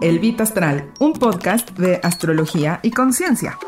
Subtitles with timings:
[0.00, 3.58] El Bit Astral, un podcast de astrología y conciencia.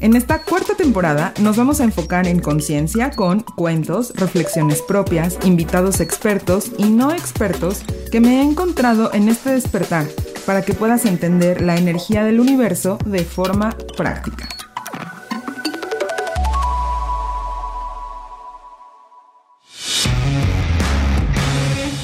[0.00, 6.00] En esta cuarta temporada nos vamos a enfocar en conciencia con cuentos, reflexiones propias, invitados
[6.00, 10.06] expertos y no expertos que me he encontrado en este despertar
[10.44, 14.51] para que puedas entender la energía del universo de forma práctica.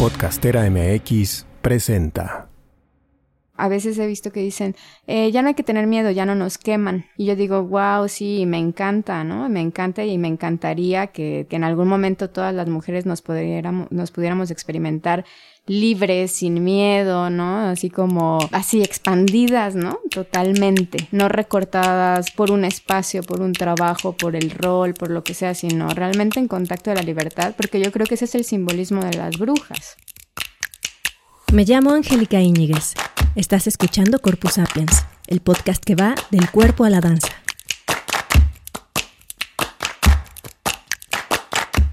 [0.09, 2.49] Podcastera MX presenta.
[3.59, 4.75] A veces he visto que dicen,
[5.07, 7.05] eh, ya no hay que tener miedo, ya no nos queman.
[7.19, 9.51] Y yo digo, wow, sí, me encanta, ¿no?
[9.51, 15.27] Me encanta y me encantaría que, en algún momento todas las mujeres nos pudiéramos experimentar
[15.69, 17.69] libres, sin miedo, ¿no?
[17.69, 19.99] Así como, así expandidas, ¿no?
[20.11, 25.35] Totalmente, no recortadas por un espacio, por un trabajo, por el rol, por lo que
[25.35, 28.45] sea, sino realmente en contacto de la libertad, porque yo creo que ese es el
[28.45, 29.97] simbolismo de las brujas.
[31.53, 32.95] Me llamo Angélica Íñiguez.
[33.35, 37.29] Estás escuchando Corpus Sapiens, el podcast que va del cuerpo a la danza.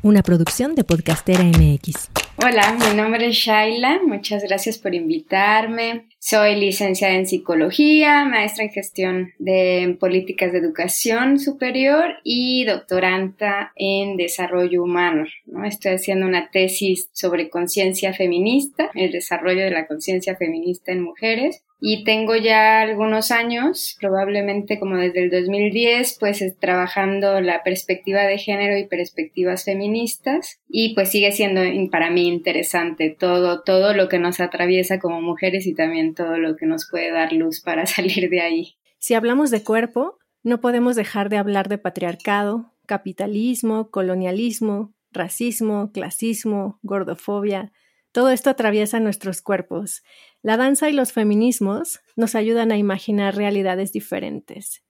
[0.02, 2.15] Una producción de Podcastera MX.
[2.38, 6.10] Hola, mi nombre es Shaila, muchas gracias por invitarme.
[6.28, 14.18] Soy licenciada en psicología, maestra en gestión de políticas de educación superior y doctoranta en
[14.18, 15.26] desarrollo humano.
[15.46, 15.64] ¿no?
[15.66, 21.62] Estoy haciendo una tesis sobre conciencia feminista, el desarrollo de la conciencia feminista en mujeres
[21.88, 28.40] y tengo ya algunos años, probablemente como desde el 2010, pues trabajando la perspectiva de
[28.40, 34.18] género y perspectivas feministas y pues sigue siendo para mí interesante todo, todo lo que
[34.18, 38.30] nos atraviesa como mujeres y también todo lo que nos puede dar luz para salir
[38.30, 38.78] de ahí.
[38.98, 46.80] Si hablamos de cuerpo, no podemos dejar de hablar de patriarcado, capitalismo, colonialismo, racismo, clasismo,
[46.82, 47.72] gordofobia.
[48.12, 50.02] Todo esto atraviesa nuestros cuerpos
[50.46, 54.84] la danza y los feminismos nos ayudan a imaginar realidades diferentes.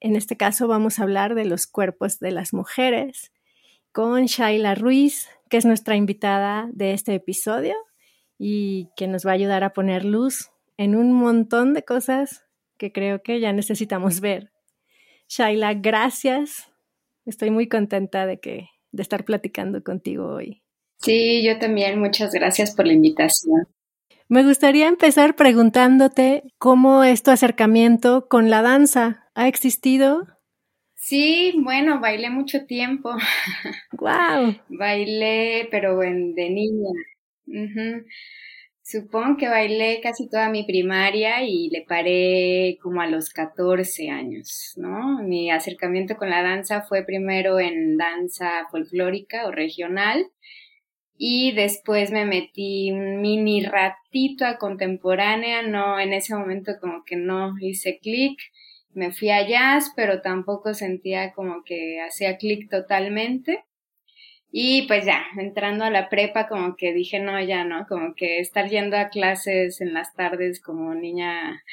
[0.00, 3.30] En este caso vamos a hablar de los cuerpos de las mujeres
[3.92, 7.76] con Shaila Ruiz, que es nuestra invitada de este episodio
[8.44, 12.44] y que nos va a ayudar a poner luz en un montón de cosas
[12.76, 14.50] que creo que ya necesitamos ver.
[15.28, 16.68] Shaila, gracias.
[17.24, 20.64] Estoy muy contenta de que de estar platicando contigo hoy.
[20.96, 22.00] Sí, yo también.
[22.00, 23.68] Muchas gracias por la invitación.
[24.26, 29.28] Me gustaría empezar preguntándote cómo es tu acercamiento con la danza.
[29.36, 30.26] ¿Ha existido?
[30.96, 33.14] Sí, bueno, bailé mucho tiempo.
[34.00, 34.56] Wow.
[34.68, 36.90] bailé, pero de niña.
[38.84, 44.74] Supongo que bailé casi toda mi primaria y le paré como a los 14 años,
[44.76, 45.22] ¿no?
[45.22, 50.26] Mi acercamiento con la danza fue primero en danza folclórica o regional
[51.16, 57.14] y después me metí un mini ratito a contemporánea, no, en ese momento como que
[57.14, 58.36] no hice clic,
[58.90, 63.64] me fui a jazz, pero tampoco sentía como que hacía clic totalmente.
[64.54, 68.38] Y pues ya, entrando a la prepa, como que dije, no, ya no, como que
[68.38, 71.64] estar yendo a clases en las tardes como niña,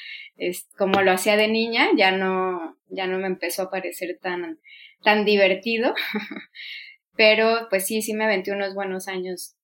[0.78, 4.60] como lo hacía de niña, ya no, ya no me empezó a parecer tan,
[5.04, 5.94] tan divertido.
[7.20, 9.58] pero pues sí, sí me aventé unos buenos años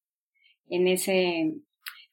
[0.68, 1.54] en ese,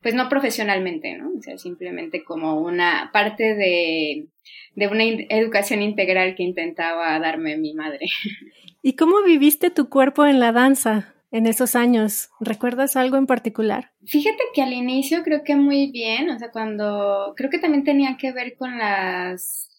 [0.01, 1.33] pues no profesionalmente, ¿no?
[1.37, 4.29] O sea, simplemente como una parte de,
[4.77, 8.07] de una educación integral que intentaba darme mi madre.
[8.82, 12.31] ¿Y cómo viviste tu cuerpo en la danza en esos años?
[12.41, 13.93] ¿Recuerdas algo en particular?
[14.04, 18.16] Fíjate que al inicio creo que muy bien, o sea, cuando creo que también tenía
[18.16, 19.70] que ver con las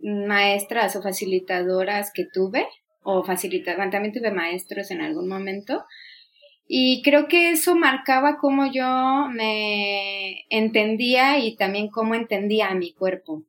[0.00, 2.66] maestras o facilitadoras que tuve,
[3.04, 5.84] o facilitaban, también tuve maestros en algún momento.
[6.66, 12.92] Y creo que eso marcaba cómo yo me entendía y también cómo entendía a mi
[12.92, 13.44] cuerpo.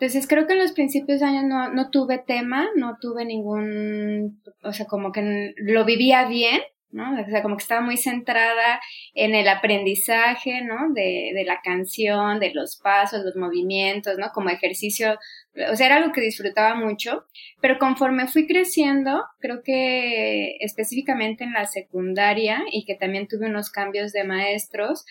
[0.00, 4.42] Entonces creo que en los principios de años no, no tuve tema, no tuve ningún,
[4.62, 7.20] o sea, como que lo vivía bien, ¿no?
[7.20, 8.80] O sea, como que estaba muy centrada
[9.12, 10.94] en el aprendizaje, ¿no?
[10.94, 14.30] De, de la canción, de los pasos, los movimientos, ¿no?
[14.32, 15.18] Como ejercicio,
[15.70, 17.26] o sea, era algo que disfrutaba mucho,
[17.60, 23.68] pero conforme fui creciendo, creo que específicamente en la secundaria y que también tuve unos
[23.68, 25.04] cambios de maestros,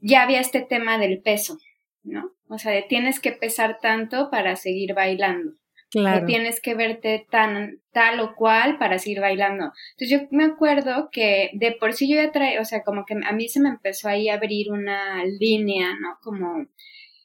[0.00, 1.58] ya había este tema del peso,
[2.04, 2.32] ¿no?
[2.48, 5.54] O sea, de tienes que pesar tanto para seguir bailando.
[5.94, 9.72] No tienes que verte tan tal o cual para seguir bailando.
[9.92, 13.14] Entonces yo me acuerdo que de por sí yo ya traía, o sea, como que
[13.14, 16.18] a mí se me empezó ahí a abrir una línea, ¿no?
[16.20, 16.66] Como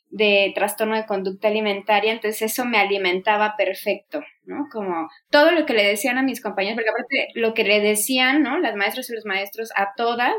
[0.09, 4.67] de trastorno de conducta alimentaria, entonces eso me alimentaba perfecto, ¿no?
[4.71, 8.41] Como todo lo que le decían a mis compañeros, porque aparte lo que le decían,
[8.41, 8.57] ¿no?
[8.57, 10.33] Las maestras y los maestros a todas,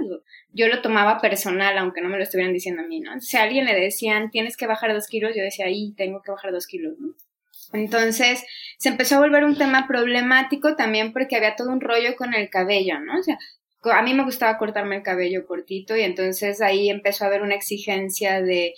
[0.53, 3.21] yo lo tomaba personal, aunque no me lo estuvieran diciendo a mí, ¿no?
[3.21, 6.33] Si a alguien le decían, tienes que bajar dos kilos, yo decía, ahí tengo que
[6.33, 7.15] bajar dos kilos, ¿no?
[7.73, 8.45] Entonces
[8.79, 12.51] se empezó a volver un tema problemático también porque había todo un rollo con el
[12.51, 13.21] cabello, ¿no?
[13.21, 13.39] O sea,
[13.85, 17.55] a mí me gustaba cortarme el cabello cortito y entonces ahí empezó a haber una
[17.55, 18.75] exigencia de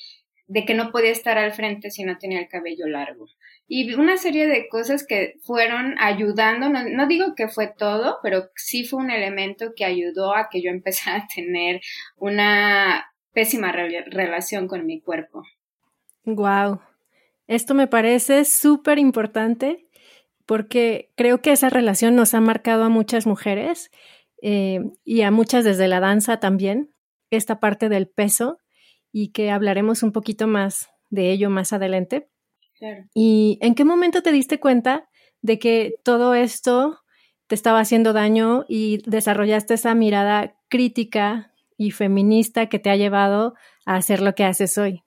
[0.52, 3.26] de que no podía estar al frente si no tenía el cabello largo.
[3.66, 8.84] Y una serie de cosas que fueron ayudando, no, digo que fue todo, pero sí
[8.84, 11.80] fue un elemento que ayudó a que yo empezara a tener
[12.16, 15.42] una pésima relación con mi cuerpo.
[16.24, 16.80] Wow.
[17.46, 19.86] Esto me parece súper importante
[20.44, 23.90] porque creo que esa relación nos ha marcado a muchas mujeres
[24.42, 26.92] eh, y a muchas desde la danza también,
[27.30, 28.58] esta parte del peso
[29.12, 32.28] y que hablaremos un poquito más de ello más adelante.
[33.14, 35.08] ¿Y en qué momento te diste cuenta
[35.40, 36.98] de que todo esto
[37.46, 43.54] te estaba haciendo daño y desarrollaste esa mirada crítica y feminista que te ha llevado
[43.84, 45.02] a hacer lo que haces hoy?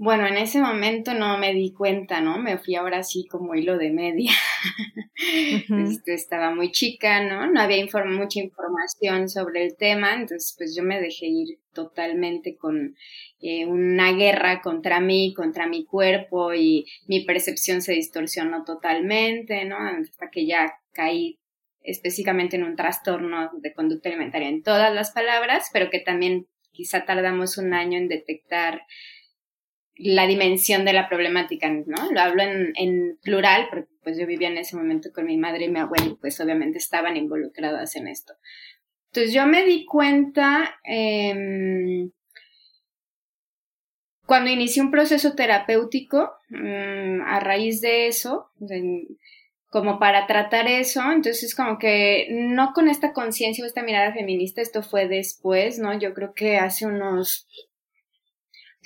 [0.00, 2.38] Bueno, en ese momento no me di cuenta, ¿no?
[2.38, 4.32] Me fui ahora sí como hilo de media.
[5.20, 7.50] Este, estaba muy chica, ¿no?
[7.50, 12.94] No había mucha información sobre el tema, entonces pues yo me dejé ir totalmente con
[13.40, 19.76] eh, una guerra contra mí, contra mi cuerpo y mi percepción se distorsionó totalmente, ¿no?
[19.76, 21.40] Hasta que ya caí
[21.82, 27.04] específicamente en un trastorno de conducta alimentaria en todas las palabras, pero que también quizá
[27.04, 28.82] tardamos un año en detectar
[29.98, 32.10] la dimensión de la problemática, ¿no?
[32.12, 35.68] Lo hablo en, plural porque pues yo vivía en ese momento con mi madre y
[35.68, 38.34] mi abuelo, pues obviamente estaban involucradas en esto.
[39.06, 42.10] Entonces yo me di cuenta em,
[44.24, 48.50] cuando inicié un proceso terapéutico, mm, a raíz de eso,
[49.70, 54.62] como para tratar eso, entonces como que no con esta conciencia o esta mirada feminista,
[54.62, 55.98] esto fue después, ¿no?
[55.98, 57.48] Yo creo que hace unos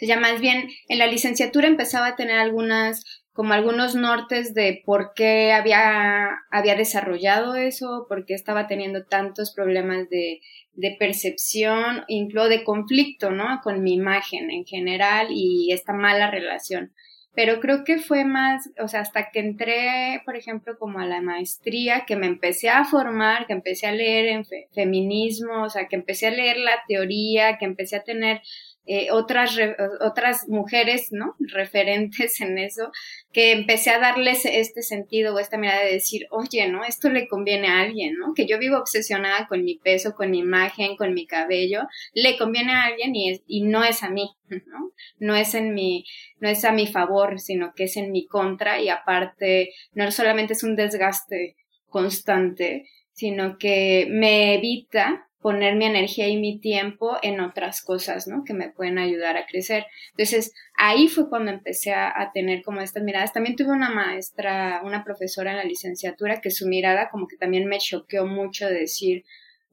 [0.06, 5.12] ya más bien en la licenciatura empezaba a tener algunas, como algunos nortes de por
[5.14, 10.40] qué había, había desarrollado eso, por qué estaba teniendo tantos problemas de,
[10.74, 13.60] de percepción, incluso de conflicto, ¿no?
[13.62, 16.92] Con mi imagen en general y esta mala relación.
[17.34, 21.22] Pero creo que fue más, o sea, hasta que entré, por ejemplo, como a la
[21.22, 24.44] maestría, que me empecé a formar, que empecé a leer en
[24.74, 28.42] feminismo, o sea, que empecé a leer la teoría, que empecé a tener
[28.84, 29.56] eh, otras,
[30.00, 31.36] otras mujeres, ¿no?
[31.38, 32.90] Referentes en eso,
[33.32, 36.84] que empecé a darles este sentido o esta mirada de decir, oye, ¿no?
[36.84, 38.34] Esto le conviene a alguien, ¿no?
[38.34, 41.82] Que yo vivo obsesionada con mi peso, con mi imagen, con mi cabello,
[42.12, 44.90] le conviene a alguien y, es, y no es a mí, ¿no?
[45.18, 46.04] No es en mi,
[46.40, 50.54] no es a mi favor, sino que es en mi contra y aparte no solamente
[50.54, 51.56] es un desgaste
[51.86, 58.44] constante, sino que me evita poner mi energía y mi tiempo en otras cosas, ¿no?
[58.44, 59.84] Que me pueden ayudar a crecer.
[60.10, 63.32] Entonces, ahí fue cuando empecé a, tener como estas miradas.
[63.32, 67.66] También tuve una maestra, una profesora en la licenciatura que su mirada como que también
[67.66, 69.24] me choqueó mucho de decir,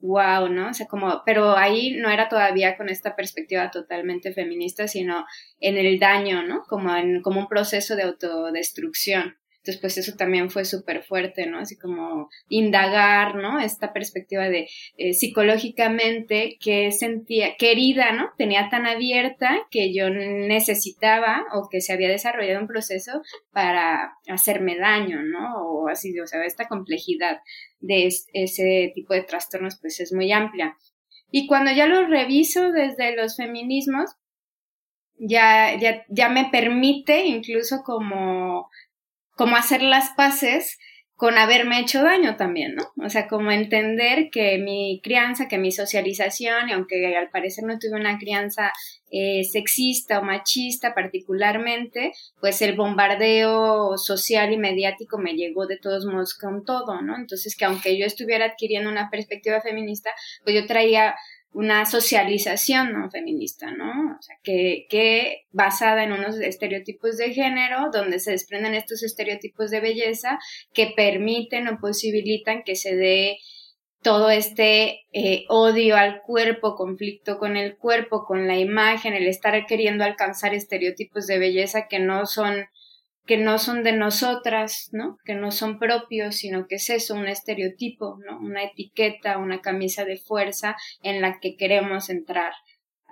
[0.01, 0.69] wow, ¿no?
[0.69, 5.25] O sea, como, pero ahí no era todavía con esta perspectiva totalmente feminista, sino
[5.59, 6.63] en el daño, ¿no?
[6.63, 9.38] Como en, como un proceso de autodestrucción.
[9.69, 11.59] Entonces, pues eso también fue súper fuerte, ¿no?
[11.59, 13.59] Así como indagar, ¿no?
[13.59, 18.31] Esta perspectiva de eh, psicológicamente que sentía, querida, ¿no?
[18.35, 23.21] Tenía tan abierta que yo necesitaba o que se había desarrollado un proceso
[23.51, 25.61] para hacerme daño, ¿no?
[25.61, 27.37] O así, o sea, esta complejidad
[27.79, 30.77] de ese tipo de trastornos, pues es muy amplia.
[31.29, 34.15] Y cuando ya lo reviso desde los feminismos,
[35.19, 38.67] ya, ya, ya me permite incluso como
[39.39, 40.77] como hacer las paces
[41.15, 42.91] con haberme hecho daño también, ¿no?
[43.05, 47.79] O sea, como entender que mi crianza, que mi socialización, y aunque al parecer no
[47.79, 48.73] tuve una crianza
[49.09, 56.05] eh, sexista o machista particularmente, pues el bombardeo social y mediático me llegó de todos
[56.05, 57.15] modos con todo, ¿no?
[57.15, 60.09] Entonces que aunque yo estuviera adquiriendo una perspectiva feminista,
[60.43, 61.15] pues yo traía
[61.51, 64.17] una socialización no feminista, ¿no?
[64.17, 69.71] O sea, que, que basada en unos estereotipos de género, donde se desprenden estos estereotipos
[69.71, 70.39] de belleza
[70.73, 73.37] que permiten o posibilitan que se dé
[74.01, 79.65] todo este eh, odio al cuerpo, conflicto con el cuerpo, con la imagen, el estar
[79.65, 82.67] queriendo alcanzar estereotipos de belleza que no son
[83.29, 85.19] que no son de nosotras, ¿no?
[85.23, 88.39] Que no son propios, sino que es eso, un estereotipo, ¿no?
[88.39, 92.53] Una etiqueta, una camisa de fuerza en la que queremos entrar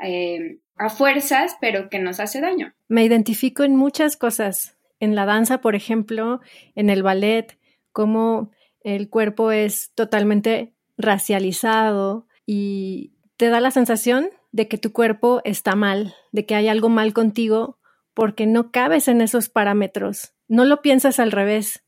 [0.01, 2.73] eh, a fuerzas, pero que nos hace daño.
[2.87, 4.75] Me identifico en muchas cosas.
[4.99, 6.41] En la danza, por ejemplo,
[6.73, 7.59] en el ballet,
[7.91, 8.49] como
[8.81, 15.75] el cuerpo es totalmente racializado y te da la sensación de que tu cuerpo está
[15.75, 17.76] mal, de que hay algo mal contigo
[18.17, 20.33] porque no cabes en esos parámetros.
[20.47, 21.83] No lo piensas al revés.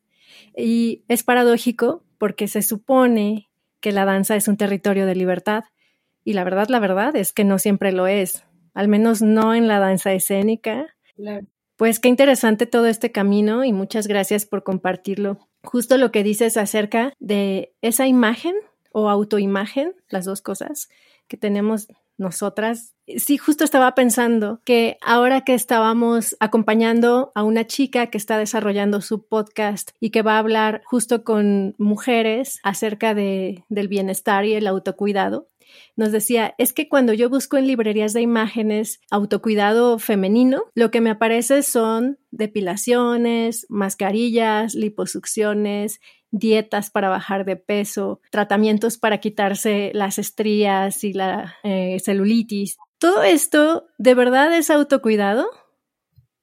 [0.55, 5.63] Y es paradójico porque se supone que la danza es un territorio de libertad.
[6.23, 8.43] Y la verdad, la verdad es que no siempre lo es,
[8.75, 10.95] al menos no en la danza escénica.
[11.77, 15.39] Pues qué interesante todo este camino y muchas gracias por compartirlo.
[15.63, 18.53] Justo lo que dices acerca de esa imagen
[18.91, 20.89] o autoimagen, las dos cosas
[21.27, 21.87] que tenemos
[22.19, 22.93] nosotras.
[23.17, 29.01] Sí, justo estaba pensando que ahora que estábamos acompañando a una chica que está desarrollando
[29.01, 34.53] su podcast y que va a hablar justo con mujeres acerca de, del bienestar y
[34.53, 35.47] el autocuidado,
[35.95, 41.01] nos decía, es que cuando yo busco en librerías de imágenes autocuidado femenino, lo que
[41.01, 45.99] me aparece son depilaciones, mascarillas, liposucciones,
[46.31, 52.77] dietas para bajar de peso, tratamientos para quitarse las estrías y la eh, celulitis.
[52.99, 55.49] ¿Todo esto de verdad es autocuidado?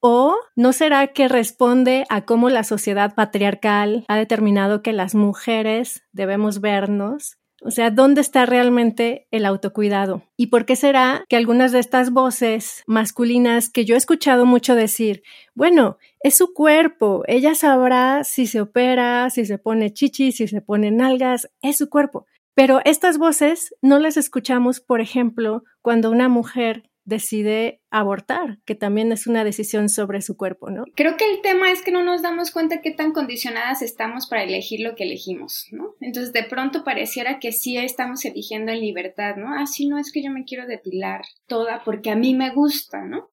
[0.00, 6.04] ¿O no será que responde a cómo la sociedad patriarcal ha determinado que las mujeres
[6.12, 10.22] debemos vernos o sea, ¿dónde está realmente el autocuidado?
[10.36, 14.74] ¿Y por qué será que algunas de estas voces masculinas que yo he escuchado mucho
[14.74, 15.22] decir,
[15.54, 20.60] bueno, es su cuerpo, ella sabrá si se opera, si se pone chichi, si se
[20.60, 22.26] pone nalgas, es su cuerpo.
[22.54, 29.12] Pero estas voces no las escuchamos, por ejemplo, cuando una mujer decide abortar, que también
[29.12, 30.82] es una decisión sobre su cuerpo, ¿no?
[30.96, 34.42] Creo que el tema es que no nos damos cuenta qué tan condicionadas estamos para
[34.42, 35.94] elegir lo que elegimos, ¿no?
[36.00, 39.54] Entonces de pronto pareciera que sí estamos eligiendo en libertad, ¿no?
[39.56, 43.04] Ah, sí, no es que yo me quiero depilar toda porque a mí me gusta,
[43.04, 43.30] ¿no?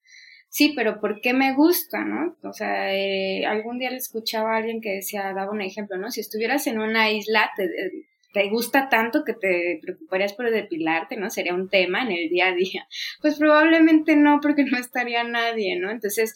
[0.48, 2.38] Sí, pero ¿por qué me gusta, no?
[2.44, 6.12] O sea, eh, algún día le escuchaba a alguien que decía, daba un ejemplo, ¿no?
[6.12, 7.68] Si estuvieras en una isla, te,
[8.34, 11.30] te gusta tanto que te preocuparías por depilarte, ¿no?
[11.30, 12.88] Sería un tema en el día a día.
[13.22, 15.92] Pues probablemente no, porque no estaría nadie, ¿no?
[15.92, 16.36] Entonces,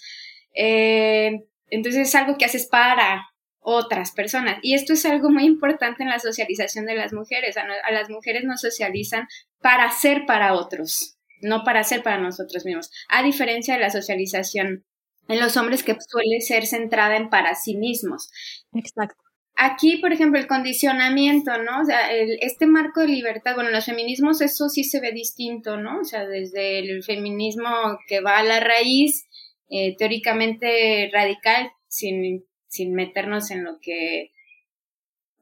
[0.53, 3.27] eh, entonces es algo que haces para
[3.59, 4.59] otras personas.
[4.61, 7.57] Y esto es algo muy importante en la socialización de las mujeres.
[7.57, 9.27] A, a las mujeres nos socializan
[9.59, 12.91] para ser para otros, no para ser para nosotros mismos.
[13.09, 14.85] A diferencia de la socialización
[15.27, 18.29] en los hombres que suele ser centrada en para sí mismos.
[18.73, 19.26] Exacto.
[19.59, 21.81] Aquí, por ejemplo, el condicionamiento, ¿no?
[21.81, 25.77] O sea, este marco de libertad, bueno, en los feminismos eso sí se ve distinto,
[25.77, 26.01] ¿no?
[26.01, 27.67] O sea, desde el feminismo
[28.07, 29.27] que va a la raíz,
[29.69, 34.31] eh, teóricamente radical, sin, sin meternos en lo que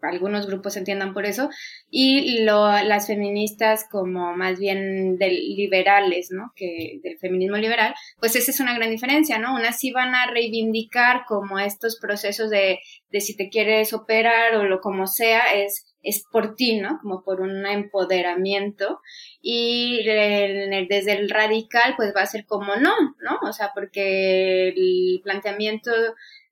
[0.09, 1.50] algunos grupos entiendan por eso,
[1.89, 6.51] y lo, las feministas como más bien del, liberales, ¿no?
[6.55, 9.55] Que del feminismo liberal, pues esa es una gran diferencia, ¿no?
[9.55, 14.63] Unas sí van a reivindicar como estos procesos de, de si te quieres operar o
[14.63, 17.00] lo como sea, es es por ti, ¿no?
[17.01, 19.01] Como por un empoderamiento.
[19.41, 23.39] Y desde el radical, pues va a ser como no, ¿no?
[23.41, 25.91] O sea, porque el planteamiento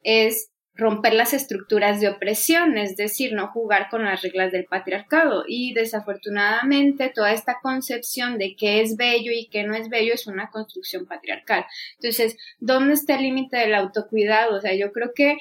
[0.02, 5.44] es romper las estructuras de opresión, es decir, no jugar con las reglas del patriarcado.
[5.48, 10.26] Y desafortunadamente toda esta concepción de qué es bello y qué no es bello es
[10.26, 11.66] una construcción patriarcal.
[12.00, 14.58] Entonces, ¿dónde está el límite del autocuidado?
[14.58, 15.38] O sea, yo creo que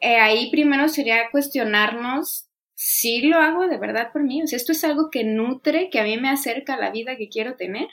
[0.00, 4.42] eh, ahí primero sería cuestionarnos si lo hago de verdad por mí.
[4.42, 7.16] O sea, esto es algo que nutre, que a mí me acerca a la vida
[7.16, 7.88] que quiero tener.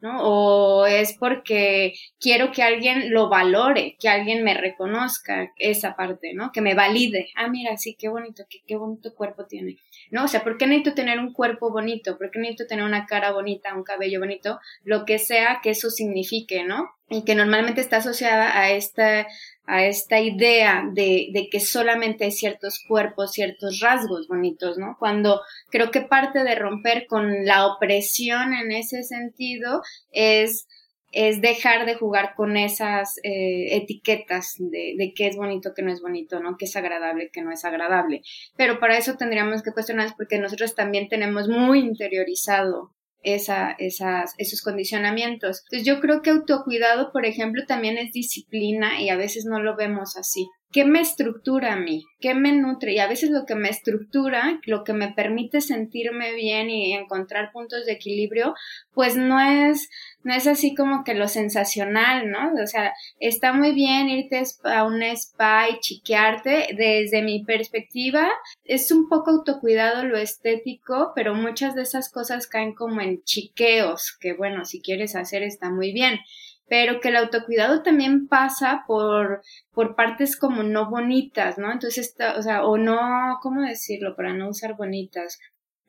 [0.00, 0.20] ¿No?
[0.22, 6.50] O es porque quiero que alguien lo valore, que alguien me reconozca esa parte, ¿no?
[6.52, 7.28] Que me valide.
[7.36, 9.76] Ah, mira, sí, qué bonito, qué, qué bonito cuerpo tiene.
[10.14, 10.26] ¿No?
[10.26, 12.16] O sea, ¿por qué necesito tener un cuerpo bonito?
[12.16, 14.60] ¿Por qué necesito tener una cara bonita, un cabello bonito?
[14.84, 16.88] Lo que sea que eso signifique, ¿no?
[17.10, 19.26] Y que normalmente está asociada a esta
[19.66, 24.94] a esta idea de, de, que solamente hay ciertos cuerpos, ciertos rasgos bonitos, ¿no?
[25.00, 25.40] Cuando
[25.70, 30.68] creo que parte de romper con la opresión en ese sentido es,
[31.14, 35.92] es dejar de jugar con esas eh, etiquetas de, de qué es bonito, qué no
[35.92, 36.56] es bonito, ¿no?
[36.58, 38.22] Qué es agradable, qué no es agradable.
[38.56, 42.90] Pero para eso tendríamos que cuestionarnos porque nosotros también tenemos muy interiorizado
[43.22, 45.62] esa, esas, esos condicionamientos.
[45.64, 49.76] Entonces yo creo que autocuidado, por ejemplo, también es disciplina y a veces no lo
[49.76, 50.48] vemos así.
[50.74, 52.04] ¿Qué me estructura a mí?
[52.18, 52.94] ¿Qué me nutre?
[52.94, 57.52] Y a veces lo que me estructura, lo que me permite sentirme bien y encontrar
[57.52, 58.54] puntos de equilibrio,
[58.92, 59.88] pues no es,
[60.24, 62.52] no es así como que lo sensacional, ¿no?
[62.60, 66.74] O sea, está muy bien irte a un spa y chiquearte.
[66.76, 68.28] Desde mi perspectiva,
[68.64, 74.16] es un poco autocuidado lo estético, pero muchas de esas cosas caen como en chiqueos,
[74.20, 76.18] que bueno, si quieres hacer está muy bien
[76.68, 79.42] pero que el autocuidado también pasa por,
[79.72, 81.70] por partes como no bonitas, ¿no?
[81.70, 85.38] Entonces, está, o sea, o no, ¿cómo decirlo para no usar bonitas?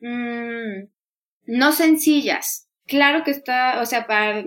[0.00, 0.88] Mm,
[1.46, 2.66] no sencillas.
[2.86, 4.44] Claro que está, o sea, para,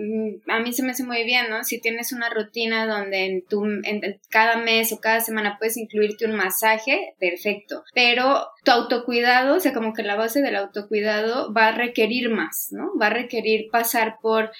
[0.48, 1.62] a mí se me hace muy bien, ¿no?
[1.62, 6.24] Si tienes una rutina donde en tu, en cada mes o cada semana puedes incluirte
[6.24, 7.84] un masaje, perfecto.
[7.92, 12.68] Pero tu autocuidado, o sea, como que la base del autocuidado va a requerir más,
[12.70, 12.96] ¿no?
[12.98, 14.50] Va a requerir pasar por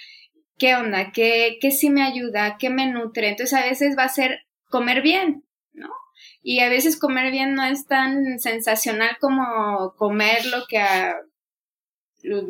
[0.60, 3.30] qué onda, qué, qué sí me ayuda, qué me nutre.
[3.30, 5.88] Entonces a veces va a ser comer bien, ¿no?
[6.42, 10.84] Y a veces comer bien no es tan sensacional como comer lo que
[12.22, 12.42] lo,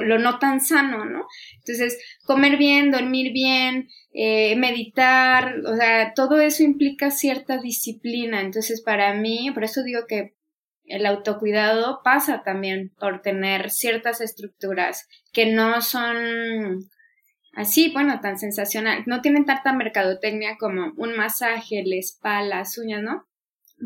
[0.00, 1.26] lo, no tan sano, ¿no?
[1.58, 8.40] Entonces, comer bien, dormir bien, eh, meditar, o sea, todo eso implica cierta disciplina.
[8.40, 10.34] Entonces, para mí, por eso digo que
[10.84, 16.88] el autocuidado pasa también por tener ciertas estructuras que no son
[17.52, 19.04] así, bueno, tan sensacional.
[19.06, 23.26] No tienen tanta mercadotecnia como un masaje, el spa, las uñas, ¿no?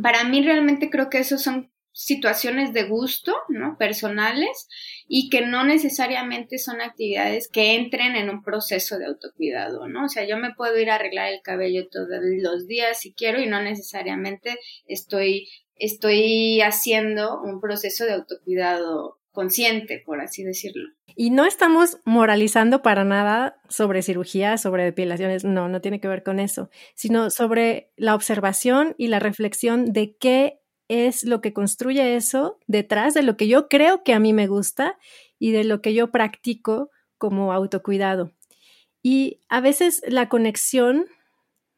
[0.03, 3.77] Para mí realmente creo que esos son situaciones de gusto, ¿no?
[3.79, 4.69] Personales
[5.07, 10.07] y que no necesariamente son actividades que entren en un proceso de autocuidado, ¿no?
[10.07, 12.09] O sea, yo me puedo ir a arreglar el cabello todos
[12.43, 20.03] los días si quiero y no necesariamente estoy, estoy haciendo un proceso de autocuidado consciente,
[20.07, 20.89] por así decirlo.
[21.15, 26.23] Y no estamos moralizando para nada sobre cirugía, sobre depilaciones, no, no tiene que ver
[26.23, 32.17] con eso, sino sobre la observación y la reflexión de qué es lo que construye
[32.17, 34.99] eso detrás de lo que yo creo que a mí me gusta
[35.39, 38.33] y de lo que yo practico como autocuidado.
[39.03, 41.07] Y a veces la conexión,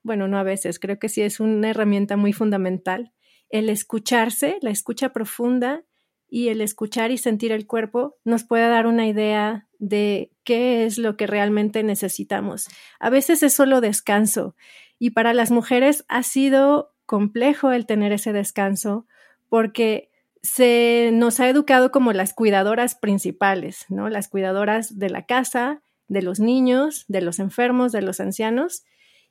[0.03, 3.13] bueno, no a veces, creo que sí es una herramienta muy fundamental,
[3.49, 5.85] el escucharse, la escucha profunda
[6.29, 10.99] y el escuchar y sentir el cuerpo nos puede dar una idea de qué es
[10.99, 12.69] lo que realmente necesitamos.
[12.99, 14.57] A veces es solo descanso
[14.99, 19.07] y para las mujeres ha sido complejo el tener ese descanso
[19.49, 20.11] porque
[20.43, 24.09] se nos ha educado como las cuidadoras principales, ¿no?
[24.09, 28.85] Las cuidadoras de la casa, de los niños, de los enfermos, de los ancianos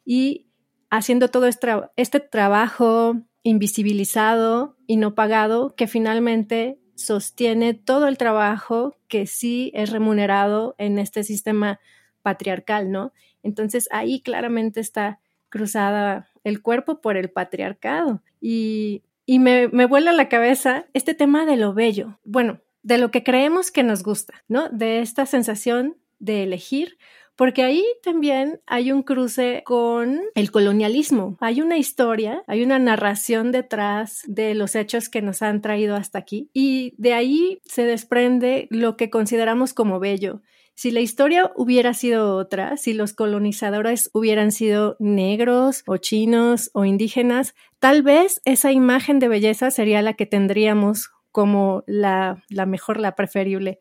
[0.03, 0.47] y
[0.89, 8.95] haciendo todo este, este trabajo invisibilizado y no pagado que finalmente sostiene todo el trabajo
[9.07, 11.79] que sí es remunerado en este sistema
[12.21, 13.13] patriarcal, ¿no?
[13.43, 20.11] Entonces ahí claramente está cruzada el cuerpo por el patriarcado y, y me, me vuela
[20.13, 24.43] la cabeza este tema de lo bello, bueno, de lo que creemos que nos gusta,
[24.47, 24.69] ¿no?
[24.69, 26.97] De esta sensación de elegir,
[27.35, 31.37] porque ahí también hay un cruce con el colonialismo.
[31.41, 36.19] Hay una historia, hay una narración detrás de los hechos que nos han traído hasta
[36.19, 40.41] aquí y de ahí se desprende lo que consideramos como bello.
[40.77, 46.83] Si la historia hubiera sido otra, si los colonizadores hubieran sido negros o chinos o
[46.83, 52.99] indígenas, tal vez esa imagen de belleza sería la que tendríamos como la, la mejor,
[52.99, 53.79] la preferible.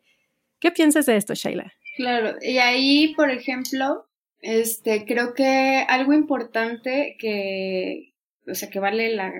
[0.59, 1.73] ¿Qué piensas de esto, Shaila?
[1.95, 4.05] Claro, y ahí, por ejemplo,
[4.41, 8.13] este, creo que algo importante que,
[8.47, 9.31] o sea, que vale la,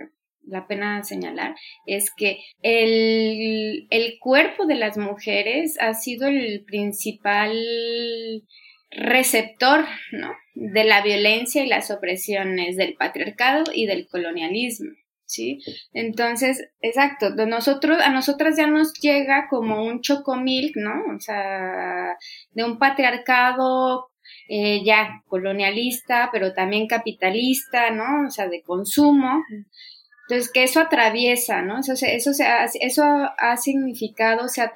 [0.41, 7.53] la pena señalar es que el, el cuerpo de las mujeres ha sido el principal
[8.89, 10.33] receptor, ¿no?
[10.53, 14.91] De la violencia y las opresiones del patriarcado y del colonialismo.
[15.25, 15.59] ¿Sí?
[15.93, 21.15] Entonces, exacto, de nosotros, a nosotras ya nos llega como un chocomilk, ¿no?
[21.15, 22.17] O sea,
[22.51, 24.09] de un patriarcado
[24.47, 28.27] eh, ya colonialista, pero también capitalista, ¿no?
[28.27, 29.43] O sea, de consumo.
[30.27, 31.79] Entonces, que eso atraviesa, ¿no?
[31.79, 32.31] Eso, eso,
[32.79, 33.03] eso
[33.37, 34.71] ha significado, se ha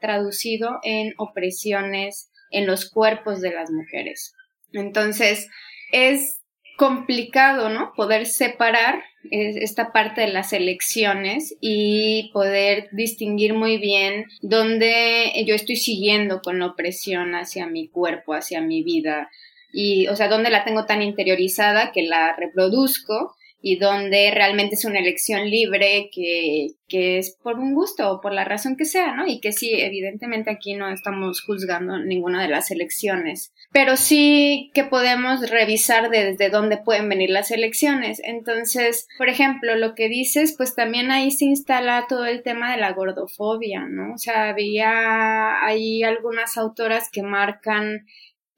[0.00, 4.34] traducido en opresiones en los cuerpos de las mujeres.
[4.72, 5.48] Entonces,
[5.92, 6.40] es
[6.76, 7.92] complicado, ¿no?
[7.96, 15.76] Poder separar esta parte de las elecciones y poder distinguir muy bien dónde yo estoy
[15.76, 19.30] siguiendo con la opresión hacia mi cuerpo, hacia mi vida
[19.72, 23.34] y, o sea, dónde la tengo tan interiorizada que la reproduzco
[23.68, 28.32] y donde realmente es una elección libre que, que es por un gusto o por
[28.32, 29.26] la razón que sea, ¿no?
[29.26, 34.84] Y que sí, evidentemente aquí no estamos juzgando ninguna de las elecciones, pero sí que
[34.84, 38.20] podemos revisar desde dónde pueden venir las elecciones.
[38.22, 42.80] Entonces, por ejemplo, lo que dices, pues también ahí se instala todo el tema de
[42.80, 44.14] la gordofobia, ¿no?
[44.14, 48.06] O sea, había hay algunas autoras que marcan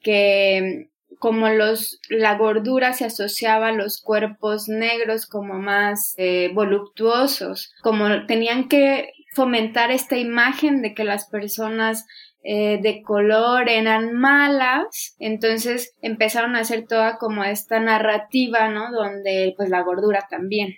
[0.03, 7.73] que como los, la gordura se asociaba a los cuerpos negros como más eh, voluptuosos,
[7.83, 12.07] como tenían que fomentar esta imagen de que las personas
[12.45, 18.91] eh, de color eran malas, entonces empezaron a hacer toda como esta narrativa, ¿no?
[18.93, 20.77] Donde pues la gordura también.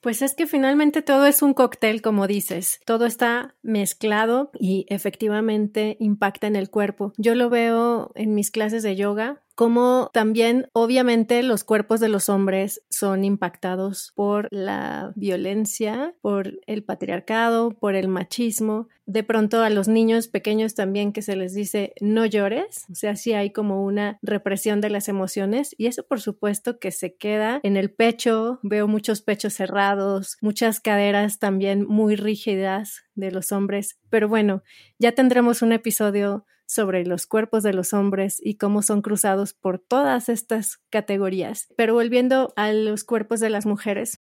[0.00, 2.80] Pues es que finalmente todo es un cóctel, como dices.
[2.84, 7.12] Todo está mezclado y efectivamente impacta en el cuerpo.
[7.16, 12.28] Yo lo veo en mis clases de yoga como también obviamente los cuerpos de los
[12.28, 18.86] hombres son impactados por la violencia, por el patriarcado, por el machismo.
[19.04, 23.16] De pronto a los niños pequeños también que se les dice no llores, o sea,
[23.16, 27.58] sí hay como una represión de las emociones y eso por supuesto que se queda
[27.64, 33.98] en el pecho, veo muchos pechos cerrados, muchas caderas también muy rígidas de los hombres,
[34.08, 34.62] pero bueno,
[35.00, 39.78] ya tendremos un episodio sobre los cuerpos de los hombres y cómo son cruzados por
[39.80, 41.66] todas estas categorías.
[41.76, 44.20] Pero volviendo a los cuerpos de las mujeres,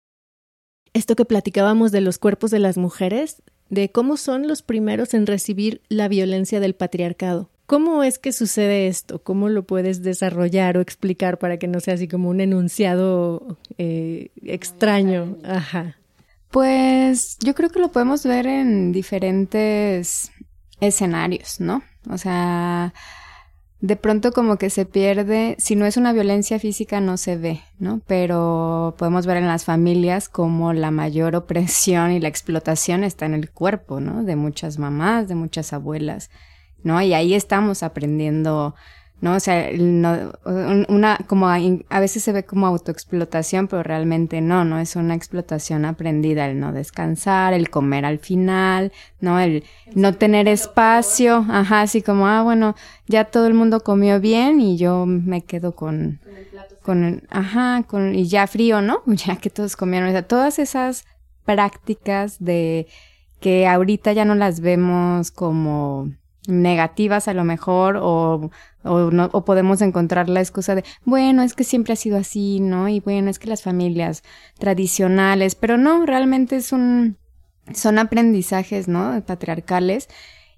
[0.94, 5.26] esto que platicábamos de los cuerpos de las mujeres, de cómo son los primeros en
[5.26, 7.50] recibir la violencia del patriarcado.
[7.66, 9.22] ¿Cómo es que sucede esto?
[9.22, 14.30] ¿Cómo lo puedes desarrollar o explicar para que no sea así como un enunciado eh,
[14.44, 15.36] extraño?
[15.42, 15.96] Ajá.
[16.50, 20.30] Pues yo creo que lo podemos ver en diferentes
[20.80, 21.82] escenarios, ¿no?
[22.10, 22.92] O sea,
[23.80, 27.60] de pronto como que se pierde, si no es una violencia física no se ve,
[27.78, 28.00] ¿no?
[28.06, 33.34] Pero podemos ver en las familias como la mayor opresión y la explotación está en
[33.34, 34.24] el cuerpo, ¿no?
[34.24, 36.30] De muchas mamás, de muchas abuelas,
[36.82, 37.00] ¿no?
[37.02, 38.74] Y ahí estamos aprendiendo
[39.20, 39.34] ¿no?
[39.34, 40.32] O sea, no,
[40.88, 45.84] una, como a, veces se ve como autoexplotación, pero realmente no, no es una explotación
[45.84, 49.40] aprendida, el no descansar, el comer al final, ¿no?
[49.40, 52.74] El no tener espacio, ajá, así como, ah, bueno,
[53.06, 56.20] ya todo el mundo comió bien y yo me quedo con,
[56.82, 59.02] con, ajá, con, y ya frío, ¿no?
[59.06, 61.04] Ya que todos comieron, o sea, todas esas
[61.44, 62.86] prácticas de
[63.40, 66.10] que ahorita ya no las vemos como
[66.48, 68.50] negativas a lo mejor o,
[68.84, 72.60] o, no, o podemos encontrar la excusa de, bueno, es que siempre ha sido así,
[72.60, 72.88] ¿no?
[72.88, 74.22] Y bueno, es que las familias
[74.58, 77.16] tradicionales, pero no, realmente es un,
[77.74, 79.22] son aprendizajes, ¿no?
[79.26, 80.08] Patriarcales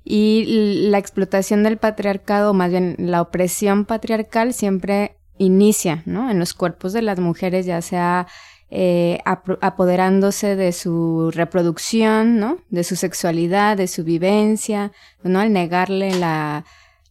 [0.04, 6.30] y la explotación del patriarcado, más bien la opresión patriarcal siempre inicia, ¿no?
[6.30, 8.26] En los cuerpos de las mujeres, ya sea
[8.70, 12.58] eh, apoderándose de su reproducción, ¿no?
[12.68, 15.40] De su sexualidad, de su vivencia, ¿no?
[15.40, 16.64] Al negarle la,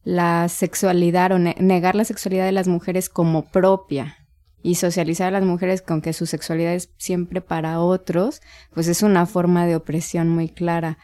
[0.03, 4.17] la sexualidad o negar la sexualidad de las mujeres como propia
[4.61, 8.41] y socializar a las mujeres con que su sexualidad es siempre para otros,
[8.73, 10.97] pues es una forma de opresión muy clara.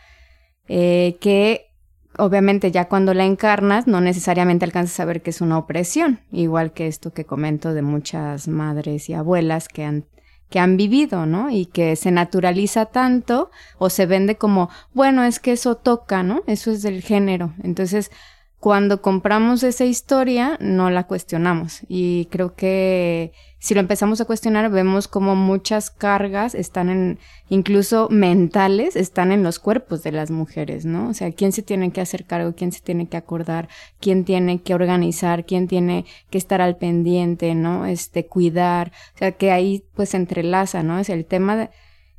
[0.67, 1.73] Eh, que
[2.17, 6.73] obviamente ya cuando la encarnas no necesariamente alcanzas a ver que es una opresión, igual
[6.73, 10.05] que esto que comento de muchas madres y abuelas que han
[10.53, 11.49] que han vivido, ¿no?
[11.49, 16.43] Y que se naturaliza tanto o se vende como, bueno, es que eso toca, ¿no?
[16.45, 17.55] Eso es del género.
[17.63, 18.11] Entonces,
[18.59, 21.79] cuando compramos esa historia, no la cuestionamos.
[21.87, 28.09] Y creo que si lo empezamos a cuestionar, vemos como muchas cargas están en, incluso
[28.11, 31.07] mentales, están en los cuerpos de las mujeres, ¿no?
[31.07, 33.69] O sea, quién se tiene que hacer cargo, quién se tiene que acordar,
[34.01, 37.85] quién tiene que organizar, quién tiene que estar al pendiente, ¿no?
[37.85, 38.91] Este, cuidar.
[39.15, 40.99] O sea, que ahí pues se entrelaza, ¿no?
[40.99, 41.69] Es el tema de,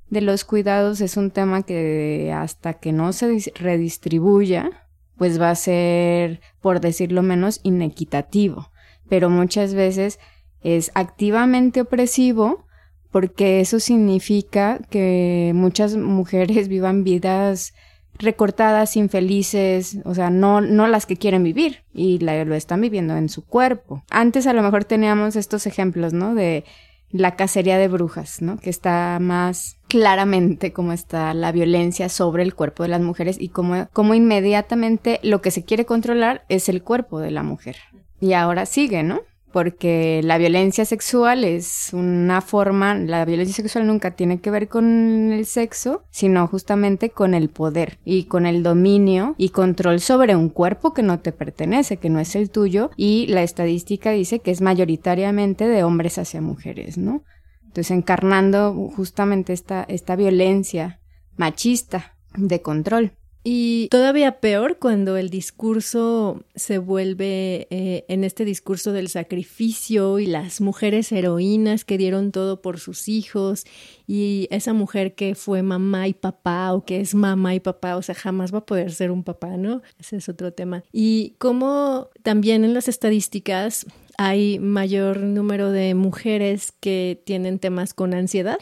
[0.09, 5.57] de los cuidados es un tema que hasta que no se redistribuya, pues va a
[5.57, 8.71] ser, por decirlo menos, inequitativo.
[9.11, 10.19] Pero muchas veces
[10.65, 12.65] es activamente opresivo
[13.13, 17.73] porque eso significa que muchas mujeres vivan vidas
[18.19, 23.29] recortadas, infelices, o sea, no, no las que quieren vivir y lo están viviendo en
[23.29, 24.05] su cuerpo.
[24.11, 26.35] Antes a lo mejor teníamos estos ejemplos, ¿no?
[26.35, 26.65] De
[27.11, 28.59] la cacería de brujas, ¿no?
[28.59, 33.49] Que está más claramente como está la violencia sobre el cuerpo de las mujeres y
[33.49, 37.77] como, como inmediatamente lo que se quiere controlar es el cuerpo de la mujer.
[38.21, 39.21] Y ahora sigue, ¿no?
[39.55, 45.31] Porque la violencia sexual es una forma, la violencia sexual nunca tiene que ver con
[45.33, 50.49] el sexo, sino justamente con el poder y con el dominio y control sobre un
[50.49, 54.51] cuerpo que no te pertenece, que no es el tuyo y la estadística dice que
[54.51, 57.23] es mayoritariamente de hombres hacia mujeres, ¿no?
[57.63, 61.01] Entonces, encarnando justamente esta, esta violencia
[61.37, 63.13] machista de control.
[63.47, 70.25] Y todavía peor cuando el discurso se vuelve eh, en este discurso del sacrificio y
[70.25, 73.65] las mujeres heroínas que dieron todo por sus hijos
[74.07, 78.03] y esa mujer que fue mamá y papá o que es mamá y papá, o
[78.03, 79.83] sea, jamás va a poder ser un papá, ¿no?
[80.01, 80.83] Ese es otro tema.
[80.91, 83.85] Y como también en las estadísticas
[84.17, 88.59] hay mayor número de mujeres que tienen temas con ansiedad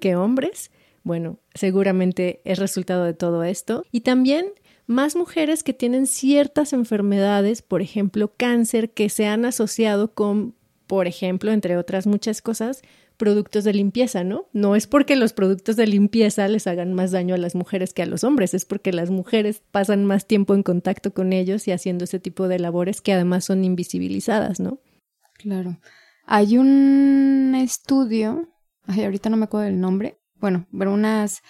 [0.00, 0.70] que hombres
[1.04, 3.84] bueno, seguramente es resultado de todo esto.
[3.92, 4.46] Y también
[4.86, 10.54] más mujeres que tienen ciertas enfermedades, por ejemplo, cáncer, que se han asociado con,
[10.86, 12.82] por ejemplo, entre otras muchas cosas,
[13.16, 14.46] productos de limpieza, ¿no?
[14.52, 18.02] No es porque los productos de limpieza les hagan más daño a las mujeres que
[18.02, 21.72] a los hombres, es porque las mujeres pasan más tiempo en contacto con ellos y
[21.72, 24.80] haciendo ese tipo de labores que además son invisibilizadas, ¿no?
[25.34, 25.78] Claro.
[26.26, 28.48] Hay un estudio,
[28.86, 31.42] ay, ahorita no me acuerdo del nombre, bueno, unas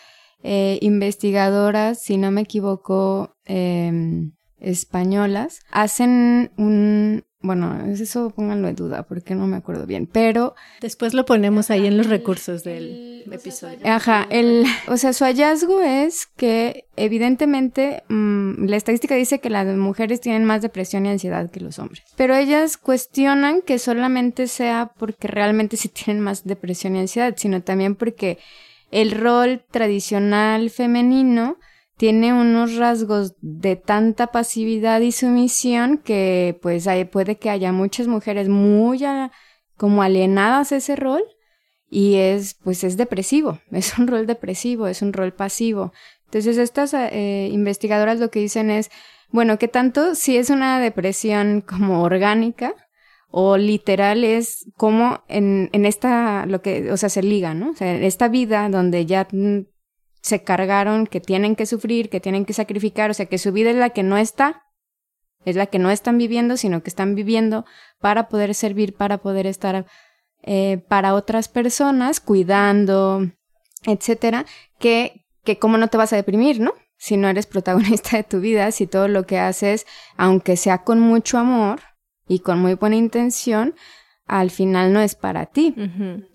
[0.44, 9.02] eh, investigadoras, si no me equivoco, em, españolas, hacen un, bueno, eso pónganlo en duda
[9.02, 10.54] porque no me acuerdo bien, pero...
[10.80, 13.78] Después lo ponemos ahí en los recursos del episodio.
[13.82, 19.66] Ajá, el, o sea, su hallazgo es que evidentemente mm, la estadística dice que las
[19.76, 24.92] mujeres tienen más depresión y ansiedad que los hombres, pero ellas cuestionan que solamente sea
[24.96, 28.38] porque realmente sí tienen más depresión y ansiedad, sino también porque
[28.90, 31.58] el rol tradicional femenino
[31.96, 38.48] tiene unos rasgos de tanta pasividad y sumisión que pues puede que haya muchas mujeres
[38.48, 39.00] muy
[39.76, 41.22] como alienadas a ese rol
[41.88, 45.92] y es pues es depresivo, es un rol depresivo, es un rol pasivo.
[46.24, 48.90] Entonces estas eh, investigadoras lo que dicen es,
[49.30, 52.74] bueno, ¿qué tanto si es una depresión como orgánica
[53.36, 57.70] o literal es como en, en esta, lo que, o sea, se liga, ¿no?
[57.70, 59.26] O sea, en esta vida donde ya
[60.20, 63.70] se cargaron que tienen que sufrir, que tienen que sacrificar, o sea, que su vida
[63.70, 64.62] es la que no está,
[65.44, 67.64] es la que no están viviendo, sino que están viviendo
[67.98, 69.84] para poder servir, para poder estar
[70.44, 73.32] eh, para otras personas, cuidando,
[73.82, 74.46] etcétera,
[74.78, 76.72] que, que cómo no te vas a deprimir, ¿no?
[76.98, 81.00] Si no eres protagonista de tu vida, si todo lo que haces, aunque sea con
[81.00, 81.80] mucho amor,
[82.28, 83.74] y con muy buena intención,
[84.26, 85.74] al final no es para ti.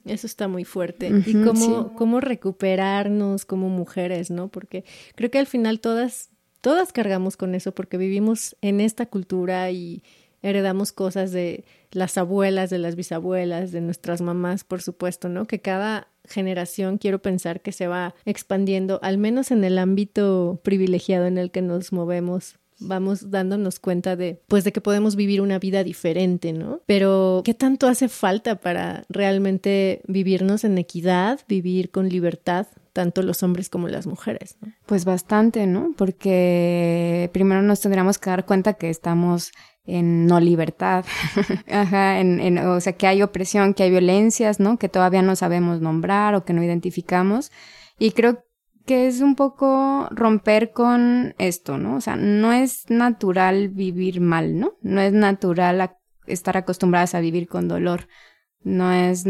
[0.05, 1.11] Eso está muy fuerte.
[1.25, 4.49] y cómo, cómo recuperarnos como mujeres, ¿no?
[4.49, 6.29] Porque creo que al final todas,
[6.61, 10.03] todas cargamos con eso porque vivimos en esta cultura y
[10.41, 15.45] heredamos cosas de las abuelas, de las bisabuelas, de nuestras mamás, por supuesto, ¿no?
[15.45, 21.25] Que cada generación quiero pensar que se va expandiendo, al menos en el ámbito privilegiado
[21.25, 25.59] en el que nos movemos vamos dándonos cuenta de, pues, de que podemos vivir una
[25.59, 26.81] vida diferente, ¿no?
[26.85, 33.43] Pero, ¿qué tanto hace falta para realmente vivirnos en equidad, vivir con libertad, tanto los
[33.43, 34.57] hombres como las mujeres?
[34.85, 35.93] Pues bastante, ¿no?
[35.97, 39.51] Porque primero nos tendríamos que dar cuenta que estamos
[39.85, 41.03] en no libertad,
[41.71, 44.77] Ajá, en, en, o sea, que hay opresión, que hay violencias, ¿no?
[44.77, 47.51] Que todavía no sabemos nombrar o que no identificamos.
[47.97, 48.45] Y creo
[48.85, 51.95] que es un poco romper con esto, ¿no?
[51.95, 54.73] O sea, no es natural vivir mal, ¿no?
[54.81, 58.07] No es natural estar acostumbradas a vivir con dolor.
[58.61, 59.25] No es,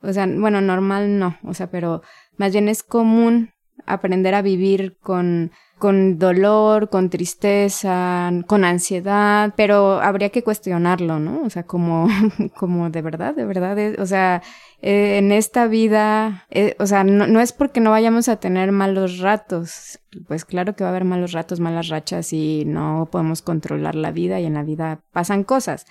[0.00, 2.02] o sea, bueno, normal no, o sea, pero
[2.36, 3.52] más bien es común
[3.86, 11.42] aprender a vivir con con dolor, con tristeza, con ansiedad, pero habría que cuestionarlo, ¿no?
[11.42, 12.06] O sea, como,
[12.56, 14.42] como de verdad, de verdad, o sea,
[14.82, 18.72] eh, en esta vida, eh, o sea, no, no, es porque no vayamos a tener
[18.72, 23.40] malos ratos, pues claro que va a haber malos ratos, malas rachas y no podemos
[23.40, 25.86] controlar la vida y en la vida pasan cosas,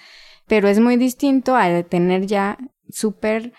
[0.47, 2.59] pero es muy distinto a tener ya
[2.91, 3.53] súper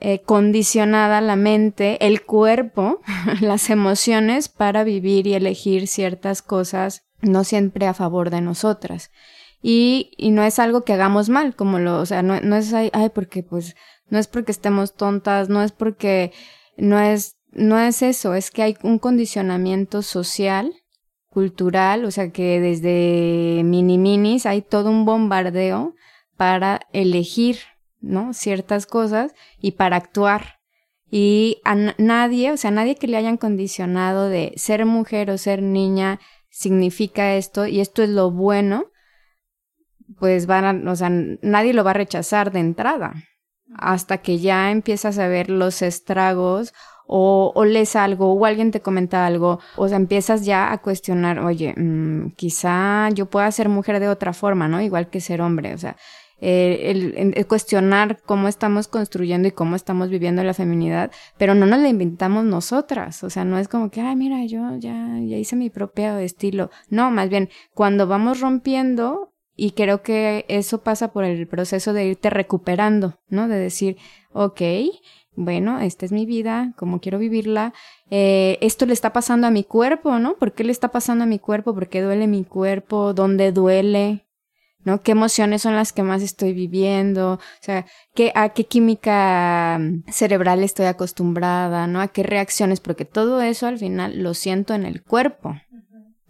[0.00, 3.00] eh, condicionada la mente, el cuerpo,
[3.40, 9.10] las emociones para vivir y elegir ciertas cosas no siempre a favor de nosotras.
[9.62, 12.72] Y, y no es algo que hagamos mal, como lo, o sea, no, no es,
[12.72, 13.76] ay, porque pues,
[14.08, 16.32] no es porque estemos tontas, no es porque,
[16.78, 20.72] no es, no es eso, es que hay un condicionamiento social,
[21.28, 25.94] cultural, o sea que desde mini minis hay todo un bombardeo
[26.36, 27.58] para elegir
[28.00, 28.32] ¿no?
[28.32, 30.58] Ciertas cosas y para actuar.
[31.10, 35.62] Y a nadie, o sea, nadie que le hayan condicionado de ser mujer o ser
[35.62, 38.86] niña significa esto y esto es lo bueno,
[40.18, 43.14] pues van a, o sea, nadie lo va a rechazar de entrada
[43.76, 46.72] hasta que ya empiezas a ver los estragos
[47.06, 51.40] o, o lees algo o alguien te comenta algo, o sea, empiezas ya a cuestionar,
[51.40, 54.80] oye, mm, quizá yo pueda ser mujer de otra forma, ¿no?
[54.80, 55.96] Igual que ser hombre, o sea,
[56.40, 61.80] eh, el, cuestionar cómo estamos construyendo y cómo estamos viviendo la feminidad, pero no nos
[61.80, 65.56] la inventamos nosotras, o sea, no es como que, ay, mira, yo ya, ya hice
[65.56, 71.24] mi propio estilo, no, más bien, cuando vamos rompiendo, y creo que eso pasa por
[71.24, 73.46] el proceso de irte recuperando, ¿no?
[73.46, 73.98] De decir,
[74.32, 74.62] ok,
[75.36, 77.74] bueno, esta es mi vida, cómo quiero vivirla,
[78.10, 80.36] eh, esto le está pasando a mi cuerpo, ¿no?
[80.36, 81.74] ¿Por qué le está pasando a mi cuerpo?
[81.74, 83.12] ¿Por qué duele mi cuerpo?
[83.12, 84.24] ¿Dónde duele?
[84.84, 85.02] ¿No?
[85.02, 87.34] ¿Qué emociones son las que más estoy viviendo?
[87.34, 92.00] O sea, ¿qué, a qué química cerebral estoy acostumbrada, ¿no?
[92.00, 95.54] A qué reacciones, porque todo eso al final lo siento en el cuerpo.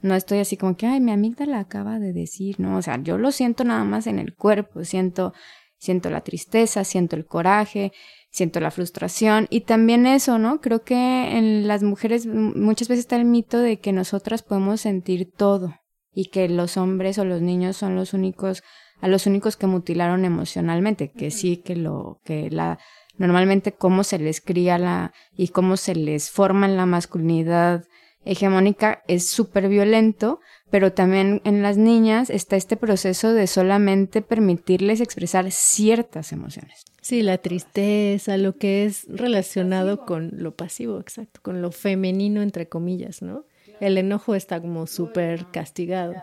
[0.02, 2.78] No estoy así como que, ay, mi amígdala acaba de decir, ¿no?
[2.78, 5.34] O sea, yo lo siento nada más en el cuerpo, siento,
[5.78, 7.92] siento la tristeza, siento el coraje,
[8.30, 10.60] siento la frustración y también eso, ¿no?
[10.60, 15.30] Creo que en las mujeres muchas veces está el mito de que nosotras podemos sentir
[15.30, 15.74] todo,
[16.12, 18.62] y que los hombres o los niños son los únicos
[19.00, 22.78] a los únicos que mutilaron emocionalmente, que sí que lo que la
[23.16, 27.84] normalmente cómo se les cría la y cómo se les forma en la masculinidad
[28.24, 35.00] hegemónica es súper violento, pero también en las niñas está este proceso de solamente permitirles
[35.00, 36.84] expresar ciertas emociones.
[37.00, 42.68] Sí, la tristeza, lo que es relacionado con lo pasivo, exacto, con lo femenino entre
[42.68, 43.44] comillas, ¿no?
[43.80, 46.14] El enojo está como súper castigado.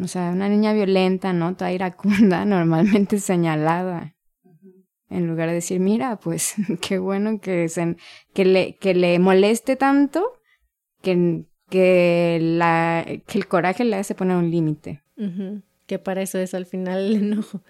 [0.00, 1.56] O sea, una niña violenta, ¿no?
[1.56, 4.14] Toda iracunda, normalmente señalada.
[5.10, 7.96] En lugar de decir, mira, pues qué bueno que, se,
[8.32, 10.32] que, le, que le moleste tanto
[11.02, 15.02] que, que, la, que el coraje le hace poner un límite.
[15.86, 17.62] Que para eso es al final el enojo.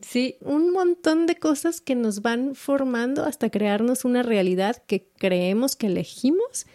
[0.00, 5.76] Sí, un montón de cosas que nos van formando hasta crearnos una realidad que creemos
[5.76, 6.66] que elegimos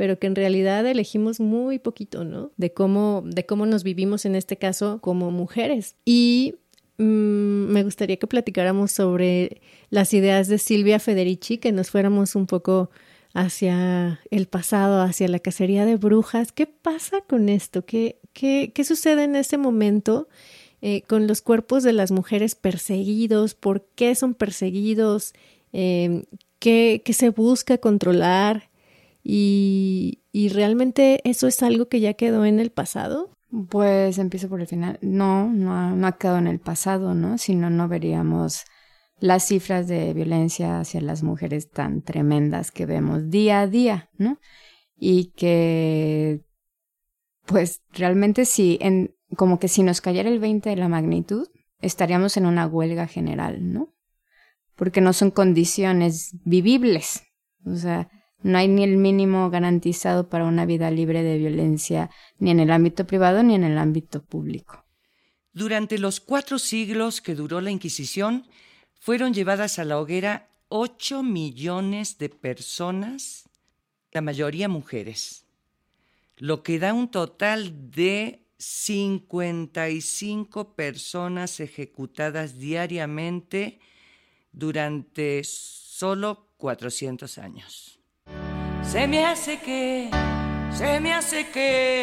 [0.00, 2.52] pero que en realidad elegimos muy poquito, ¿no?
[2.56, 5.94] De cómo, de cómo nos vivimos en este caso como mujeres.
[6.06, 6.54] Y
[6.96, 7.04] mm,
[7.70, 9.60] me gustaría que platicáramos sobre
[9.90, 12.90] las ideas de Silvia Federici, que nos fuéramos un poco
[13.34, 16.50] hacia el pasado, hacia la cacería de brujas.
[16.50, 17.84] ¿Qué pasa con esto?
[17.84, 20.28] ¿Qué, qué, qué sucede en ese momento
[20.80, 23.52] eh, con los cuerpos de las mujeres perseguidos?
[23.54, 25.34] ¿Por qué son perseguidos?
[25.74, 26.24] Eh,
[26.58, 28.69] ¿qué, ¿Qué se busca controlar?
[29.22, 33.36] Y, y realmente eso es algo que ya quedó en el pasado.
[33.68, 34.98] Pues empiezo por el final.
[35.02, 37.36] No, no, no ha quedado en el pasado, ¿no?
[37.36, 38.64] Si no, no veríamos
[39.20, 44.38] las cifras de violencia hacia las mujeres tan tremendas que vemos día a día, ¿no?
[44.96, 46.44] Y que,
[47.46, 51.48] pues realmente sí, en, como que si nos cayera el 20 de la magnitud,
[51.80, 53.94] estaríamos en una huelga general, ¿no?
[54.74, 57.22] Porque no son condiciones vivibles.
[57.66, 58.08] O sea,
[58.42, 62.70] no hay ni el mínimo garantizado para una vida libre de violencia, ni en el
[62.70, 64.84] ámbito privado ni en el ámbito público.
[65.52, 68.46] Durante los cuatro siglos que duró la Inquisición,
[68.98, 73.48] fueron llevadas a la hoguera ocho millones de personas,
[74.12, 75.46] la mayoría mujeres,
[76.36, 83.80] lo que da un total de 55 personas ejecutadas diariamente
[84.52, 87.99] durante solo 400 años.
[88.82, 90.10] Se me hace que,
[90.72, 92.02] se me hace que,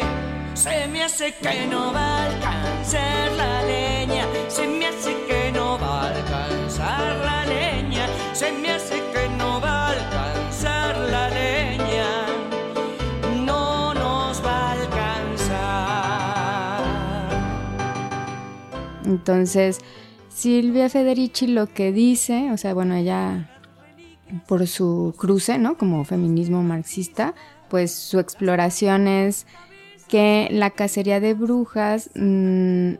[0.54, 5.78] se me hace que no va a alcanzar la leña, se me hace que no
[5.78, 12.26] va a alcanzar la leña, se me hace que no va a alcanzar la leña,
[13.44, 14.98] no nos va a alcanzar.
[19.04, 19.80] Entonces,
[20.28, 23.57] Silvia Federici lo que dice, o sea, bueno, ella
[24.46, 25.76] por su cruce, ¿no?
[25.76, 27.34] Como feminismo marxista,
[27.68, 29.46] pues su exploración es
[30.08, 32.94] que la cacería de brujas mm,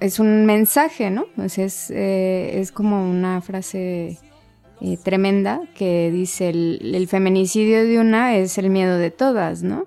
[0.00, 1.26] es un mensaje, ¿no?
[1.36, 4.18] Pues es, eh, es como una frase
[4.80, 9.86] eh, tremenda que dice el, el, feminicidio de una es el miedo de todas, ¿no?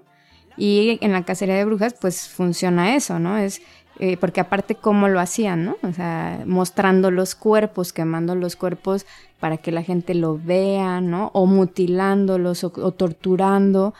[0.57, 3.37] Y en la cacería de brujas pues funciona eso, ¿no?
[3.37, 3.61] Es
[3.99, 5.77] eh, porque aparte cómo lo hacían, ¿no?
[5.81, 9.05] O sea, mostrando los cuerpos, quemando los cuerpos
[9.39, 11.31] para que la gente lo vea, ¿no?
[11.33, 13.93] O mutilándolos o, torturando.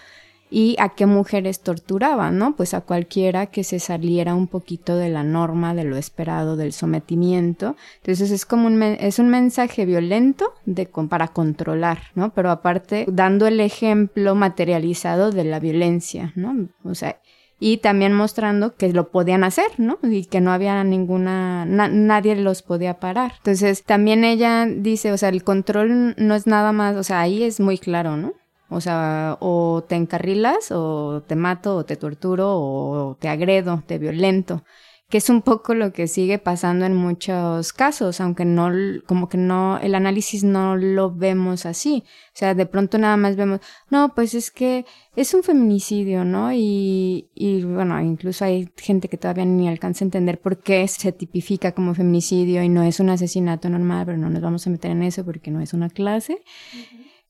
[0.50, 2.56] ¿Y a qué mujeres torturaban, no?
[2.56, 6.72] Pues a cualquiera que se saliera un poquito de la norma, de lo esperado, del
[6.72, 7.76] sometimiento.
[7.98, 12.34] Entonces es como un, es un mensaje violento de, para controlar, ¿no?
[12.34, 16.70] Pero aparte dando el ejemplo materializado de la violencia, ¿no?
[16.86, 17.20] O sea,
[17.60, 19.98] y también mostrando que lo podían hacer, ¿no?
[20.04, 23.34] Y que no había ninguna, nadie los podía parar.
[23.38, 27.44] Entonces, también ella dice, o sea, el control no es nada más, o sea, ahí
[27.44, 28.34] es muy claro, ¿no?
[28.70, 33.98] O sea, o te encarrilas, o te mato, o te torturo, o te agredo, te
[33.98, 34.64] violento.
[35.10, 38.70] Que es un poco lo que sigue pasando en muchos casos, aunque no,
[39.06, 42.04] como que no, el análisis no lo vemos así.
[42.34, 46.52] O sea, de pronto nada más vemos, no, pues es que es un feminicidio, ¿no?
[46.52, 51.14] Y, y bueno, incluso hay gente que todavía ni alcanza a entender por qué se
[51.14, 54.92] tipifica como feminicidio y no es un asesinato normal, pero no nos vamos a meter
[54.92, 56.42] en eso porque no es una clase.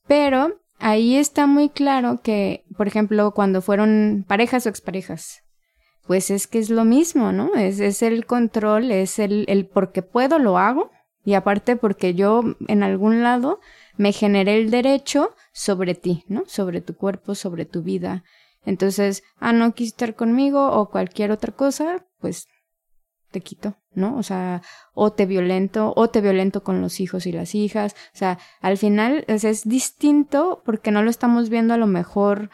[0.08, 5.44] Pero ahí está muy claro que, por ejemplo, cuando fueron parejas o exparejas,
[6.08, 7.54] pues es que es lo mismo, ¿no?
[7.54, 10.90] Es, es el control, es el, el porque puedo, lo hago,
[11.22, 13.60] y aparte porque yo en algún lado
[13.98, 16.44] me generé el derecho sobre ti, ¿no?
[16.46, 18.24] Sobre tu cuerpo, sobre tu vida.
[18.64, 22.48] Entonces, ah, no quisiste estar conmigo o cualquier otra cosa, pues
[23.30, 24.16] te quito, ¿no?
[24.16, 24.62] O sea,
[24.94, 27.94] o te violento, o te violento con los hijos y las hijas.
[28.14, 32.48] O sea, al final es, es distinto porque no lo estamos viendo a lo mejor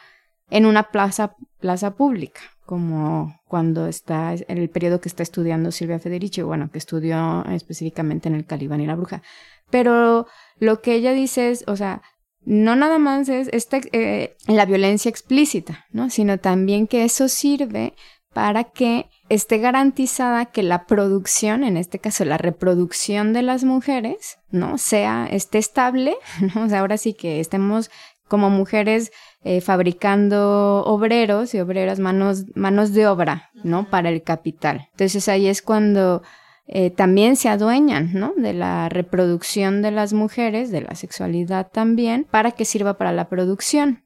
[0.51, 5.99] en una plaza, plaza pública, como cuando está en el periodo que está estudiando Silvia
[5.99, 9.23] Federici, bueno, que estudió específicamente en el Calibán y la Bruja.
[9.71, 10.27] Pero
[10.59, 12.03] lo que ella dice es, o sea,
[12.45, 16.11] no nada más es esta, eh, la violencia explícita, ¿no?
[16.11, 17.95] Sino también que eso sirve
[18.33, 24.39] para que esté garantizada que la producción, en este caso la reproducción de las mujeres,
[24.51, 24.77] ¿no?
[24.77, 26.17] Sea, esté estable,
[26.55, 26.77] ¿no?
[26.77, 27.91] Ahora sí que estemos
[28.29, 29.13] como mujeres
[29.47, 33.91] eh, fabricando obreros y obreras, manos, manos de obra, ¿no?
[33.91, 34.89] Para el capital.
[34.93, 36.23] Entonces ahí es cuando
[36.67, 38.33] eh, también se adueñan, ¿no?
[38.37, 43.29] De la reproducción de las mujeres, de la sexualidad también, para que sirva para la
[43.29, 44.03] producción.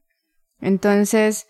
[0.59, 1.47] Entonces,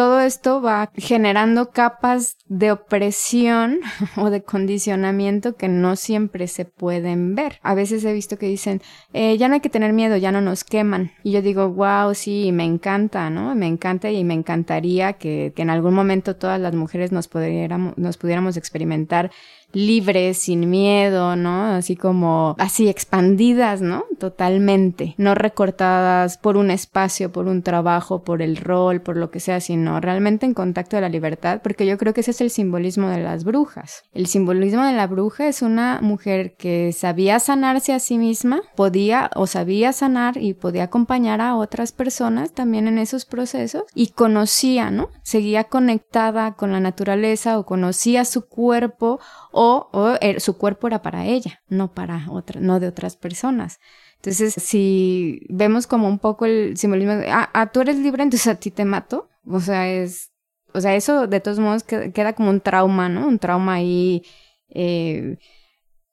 [0.00, 3.80] todo esto va generando capas de opresión
[4.16, 7.58] o de condicionamiento que no siempre se pueden ver.
[7.62, 8.80] A veces he visto que dicen,
[9.12, 11.12] eh, ya no hay que tener miedo, ya no nos queman.
[11.22, 13.54] Y yo digo, wow, sí, me encanta, ¿no?
[13.54, 17.98] Me encanta y me encantaría que, que en algún momento todas las mujeres nos pudiéramos,
[17.98, 19.30] nos pudiéramos experimentar
[19.72, 21.64] libres, sin miedo, ¿no?
[21.66, 24.04] Así como, así expandidas, ¿no?
[24.18, 29.40] Totalmente, no recortadas por un espacio, por un trabajo, por el rol, por lo que
[29.40, 32.50] sea, sino realmente en contacto de la libertad, porque yo creo que ese es el
[32.50, 34.02] simbolismo de las brujas.
[34.12, 39.30] El simbolismo de la bruja es una mujer que sabía sanarse a sí misma, podía
[39.34, 44.90] o sabía sanar y podía acompañar a otras personas también en esos procesos y conocía,
[44.90, 45.08] ¿no?
[45.22, 49.20] Seguía conectada con la naturaleza o conocía su cuerpo
[49.62, 53.78] o, er, su cuerpo era para ella, no para otra, no de otras personas.
[54.16, 58.46] Entonces, si vemos como un poco el simbolismo de, ah, ah, tú eres libre, entonces
[58.46, 60.32] a ti te mato, o sea, es,
[60.72, 63.26] o sea, eso de todos modos queda como un trauma, ¿no?
[63.28, 64.22] Un trauma ahí,
[64.70, 65.36] eh,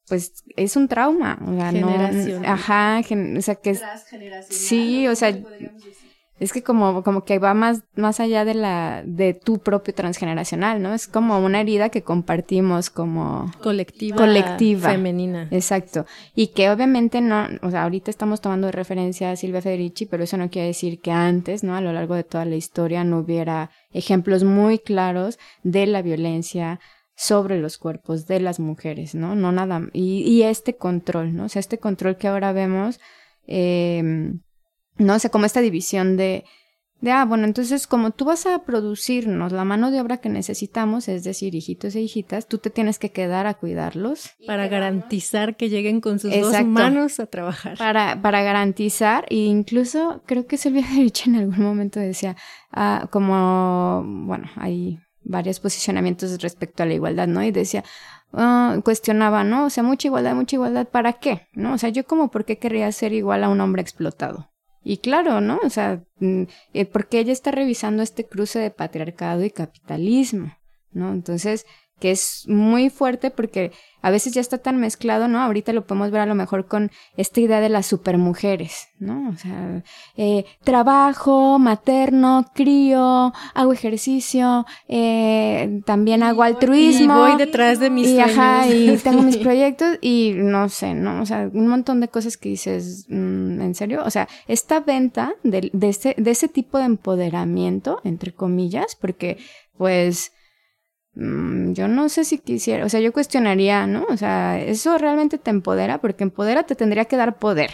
[0.10, 1.90] pues es un trauma, o sea, no,
[2.46, 3.82] ajá, o sea, que es,
[4.50, 5.38] sí, o sea,
[6.40, 10.82] es que como, como que va más, más allá de la, de tu propio transgeneracional,
[10.82, 10.94] ¿no?
[10.94, 14.92] Es como una herida que compartimos como colectiva, colectiva.
[14.92, 15.48] Femenina.
[15.50, 16.06] Exacto.
[16.36, 20.24] Y que obviamente no, o sea, ahorita estamos tomando de referencia a Silvia Federici, pero
[20.24, 21.76] eso no quiere decir que antes, ¿no?
[21.76, 26.80] A lo largo de toda la historia no hubiera ejemplos muy claros de la violencia
[27.16, 29.36] sobre los cuerpos de las mujeres, ¿no?
[29.36, 31.46] No nada, y, y este control, ¿no?
[31.46, 33.00] O sea, este control que ahora vemos,
[33.48, 34.34] eh,
[34.98, 35.20] ¿no?
[35.20, 36.46] sé, como esta división de,
[37.00, 41.08] de, ah, bueno, entonces como tú vas a producirnos la mano de obra que necesitamos,
[41.08, 44.32] es decir, hijitos e hijitas, tú te tienes que quedar a cuidarlos.
[44.48, 47.78] Para garantizar que lleguen con sus dos manos a trabajar.
[47.78, 52.36] Para, para garantizar, e incluso creo que Silvia Derich en algún momento decía,
[52.72, 57.44] ah, como, bueno, hay varios posicionamientos respecto a la igualdad, ¿no?
[57.44, 57.84] Y decía,
[58.32, 59.66] uh, cuestionaba, ¿no?
[59.66, 61.48] O sea, mucha igualdad, mucha igualdad, ¿para qué?
[61.54, 61.74] ¿No?
[61.74, 64.50] O sea, yo como, ¿por qué querría ser igual a un hombre explotado?
[64.90, 65.60] Y claro, ¿no?
[65.66, 70.58] O sea, mm, eh, porque ella está revisando este cruce de patriarcado y capitalismo,
[70.92, 71.12] ¿no?
[71.12, 71.66] Entonces,
[72.00, 73.72] que es muy fuerte porque
[74.02, 75.42] a veces ya está tan mezclado, ¿no?
[75.42, 79.30] Ahorita lo podemos ver a lo mejor con esta idea de las supermujeres, ¿no?
[79.30, 79.84] O sea,
[80.16, 87.28] eh, trabajo, materno, crío, hago ejercicio, eh, también hago altruismo.
[87.28, 91.22] Y voy detrás de mis y, Ajá, y tengo mis proyectos y no sé, ¿no?
[91.22, 94.04] O sea, un montón de cosas que dices, mm, ¿en serio?
[94.06, 99.38] O sea, esta venta de, de, ese, de ese tipo de empoderamiento, entre comillas, porque
[99.78, 100.32] pues
[101.20, 104.06] Mm, yo no sé si quisiera, o sea, yo cuestionaría, ¿no?
[104.08, 107.72] O sea, eso realmente te empodera, porque empodera te tendría que dar poder.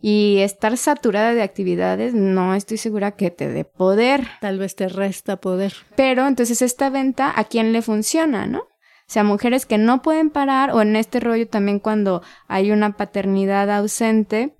[0.00, 4.28] Y estar saturada de actividades, no estoy segura que te dé poder.
[4.42, 5.72] Tal vez te resta poder.
[5.96, 8.58] Pero entonces esta venta, ¿a quién le funciona, no?
[8.58, 12.98] O sea, mujeres que no pueden parar, o en este rollo también cuando hay una
[12.98, 14.58] paternidad ausente,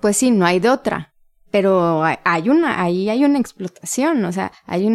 [0.00, 1.15] pues sí, no hay de otra.
[1.56, 4.86] Pero hay una, ahí hay una explotación, o sea, hay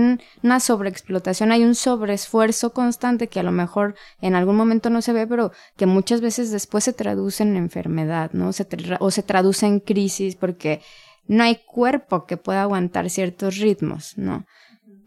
[0.44, 5.12] una sobreexplotación, hay un sobreesfuerzo constante que a lo mejor en algún momento no se
[5.12, 8.52] ve, pero que muchas veces después se traduce en enfermedad, ¿no?
[9.00, 10.82] O se traduce en crisis porque
[11.26, 14.46] no hay cuerpo que pueda aguantar ciertos ritmos, ¿no?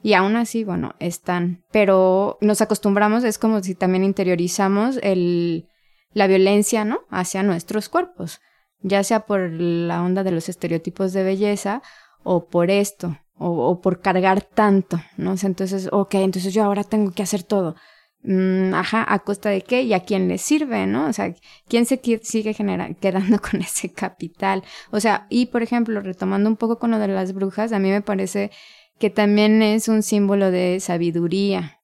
[0.03, 5.69] Y aún así, bueno, están, pero nos acostumbramos, es como si también interiorizamos el,
[6.15, 7.03] la violencia, ¿no?
[7.11, 8.41] Hacia nuestros cuerpos
[8.85, 11.83] ya sea por la onda de los estereotipos de belleza
[12.23, 15.35] o por esto, o, por cargar tanto, ¿no?
[15.43, 17.75] entonces, ok, entonces yo ahora tengo que hacer todo.
[18.23, 19.83] Mm, ajá, ¿a costa de qué?
[19.83, 21.09] ¿Y a quién le sirve, no?
[21.09, 21.35] O sea,
[21.69, 22.55] ¿quién se sigue
[23.01, 24.63] quedando con ese capital?
[24.91, 27.91] O sea, y por ejemplo, retomando un poco con lo de las brujas, a mí
[27.91, 28.51] me parece
[28.99, 31.81] que también es un símbolo de sabiduría,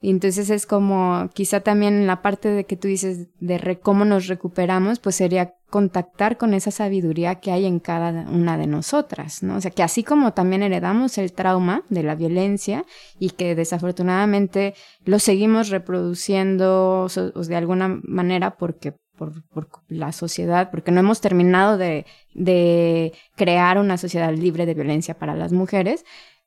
[0.00, 4.26] y entonces es como, quizá también la parte de que tú dices de cómo nos
[4.26, 9.56] recuperamos, pues sería contactar con esa sabiduría que hay en cada una de nosotras, ¿no?
[9.56, 12.84] O sea, que así como también heredamos el trauma de la violencia
[13.18, 14.74] y que desafortunadamente
[15.04, 21.78] lo seguimos reproduciendo de alguna manera porque por, por, la sociedad, porque no hemos terminado
[21.78, 26.04] de crear una sociedad libre de violencia para las mujeres,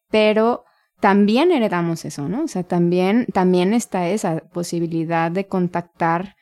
[0.10, 0.66] pero
[1.00, 2.43] también heredamos eso, ¿no?
[2.43, 6.36] O sea, también, también está esa posibilidad de contactar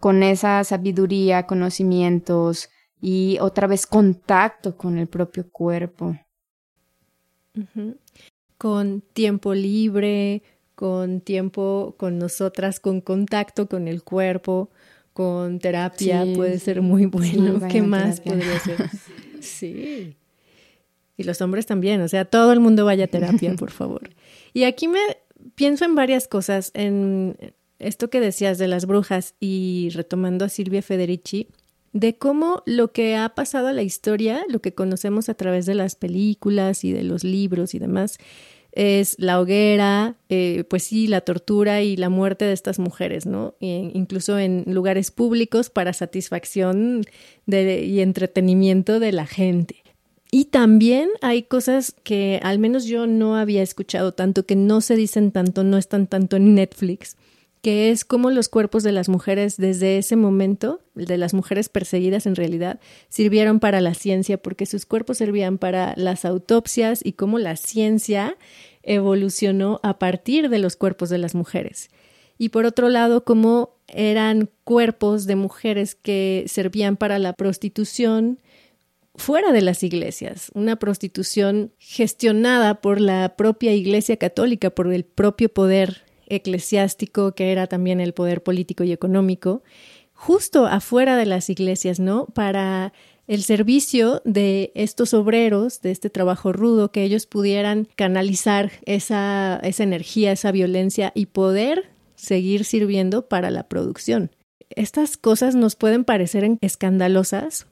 [0.00, 2.70] con esa sabiduría, conocimientos
[3.00, 6.18] y otra vez contacto con el propio cuerpo.
[8.56, 10.42] Con tiempo libre,
[10.74, 14.70] con tiempo con nosotras, con contacto con el cuerpo,
[15.12, 17.60] con terapia, puede ser muy bueno.
[17.68, 18.90] ¿Qué más podría ser?
[19.40, 20.16] sí.
[21.22, 24.10] Y los hombres también, o sea, todo el mundo vaya a terapia, por favor.
[24.52, 25.00] Y aquí me
[25.54, 27.36] pienso en varias cosas, en
[27.78, 31.48] esto que decías de las brujas y retomando a Silvia Federici,
[31.92, 35.74] de cómo lo que ha pasado a la historia, lo que conocemos a través de
[35.74, 38.18] las películas y de los libros y demás,
[38.72, 43.54] es la hoguera, eh, pues sí, la tortura y la muerte de estas mujeres, ¿no?
[43.60, 47.04] incluso en lugares públicos para satisfacción
[47.46, 49.81] y entretenimiento de la gente.
[50.34, 54.96] Y también hay cosas que al menos yo no había escuchado tanto, que no se
[54.96, 57.18] dicen tanto, no están tanto en Netflix,
[57.60, 62.24] que es cómo los cuerpos de las mujeres desde ese momento, de las mujeres perseguidas
[62.24, 62.80] en realidad,
[63.10, 68.38] sirvieron para la ciencia, porque sus cuerpos servían para las autopsias y cómo la ciencia
[68.82, 71.90] evolucionó a partir de los cuerpos de las mujeres.
[72.38, 78.38] Y por otro lado, cómo eran cuerpos de mujeres que servían para la prostitución,
[79.14, 85.48] fuera de las iglesias, una prostitución gestionada por la propia Iglesia Católica, por el propio
[85.48, 89.62] poder eclesiástico, que era también el poder político y económico,
[90.14, 92.26] justo afuera de las iglesias, ¿no?
[92.26, 92.92] Para
[93.26, 100.32] el servicio de estos obreros, de este trabajo rudo, que ellos pudieran canalizar esa, energía,
[100.32, 104.30] esa violencia y poder seguir sirviendo para la producción.
[104.70, 107.66] Estas cosas nos pueden parecer escandalosas,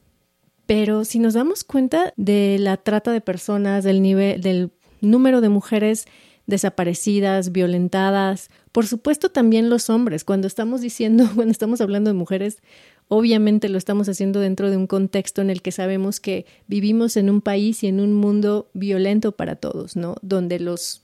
[0.70, 5.48] pero si nos damos cuenta de la trata de personas, del nivel, del número de
[5.48, 6.06] mujeres
[6.46, 10.22] desaparecidas, violentadas, por supuesto también los hombres.
[10.22, 12.62] Cuando estamos diciendo, cuando estamos hablando de mujeres,
[13.08, 17.30] obviamente lo estamos haciendo dentro de un contexto en el que sabemos que vivimos en
[17.30, 20.14] un país y en un mundo violento para todos, ¿no?
[20.22, 21.02] Donde los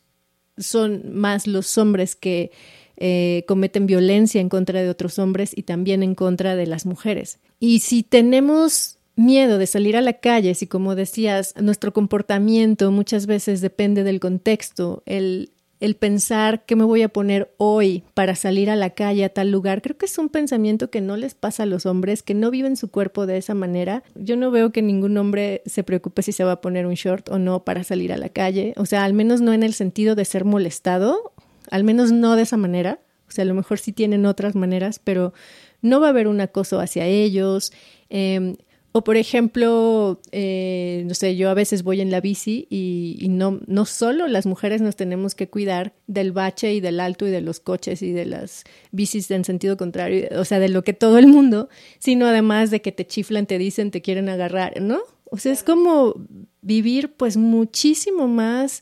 [0.59, 2.53] son más los hombres que
[2.99, 7.41] eh, cometen violencia en contra de otros hombres y también en contra de las mujeres.
[7.59, 13.27] Y si tenemos miedo de salir a la calle, si como decías, nuestro comportamiento muchas
[13.27, 15.51] veces depende del contexto, el,
[15.81, 19.51] el pensar qué me voy a poner hoy para salir a la calle a tal
[19.51, 22.51] lugar, creo que es un pensamiento que no les pasa a los hombres, que no
[22.51, 24.03] viven su cuerpo de esa manera.
[24.15, 27.29] Yo no veo que ningún hombre se preocupe si se va a poner un short
[27.31, 30.15] o no para salir a la calle, o sea, al menos no en el sentido
[30.15, 31.33] de ser molestado,
[31.71, 35.01] al menos no de esa manera, o sea, a lo mejor sí tienen otras maneras,
[35.03, 35.35] pero
[35.83, 37.73] no va a haber un acoso hacia ellos.
[38.09, 38.57] Eh,
[38.97, 43.61] o por ejemplo, eh, no sé, yo a veces voy en la bici y, no,
[43.67, 47.43] no solo las mujeres nos tenemos que cuidar del bache y del alto y de
[47.43, 51.19] los coches y de las bicis en sentido contrario, o sea, de lo que todo
[51.19, 51.69] el mundo,
[51.99, 55.01] sino además de que te chiflan, te dicen, te quieren agarrar, ¿no?
[55.31, 56.15] O sea, es como
[56.63, 58.81] vivir pues muchísimo más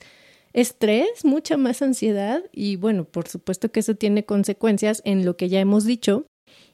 [0.52, 5.48] estrés, mucha más ansiedad y bueno, por supuesto que eso tiene consecuencias en lo que
[5.48, 6.24] ya hemos dicho.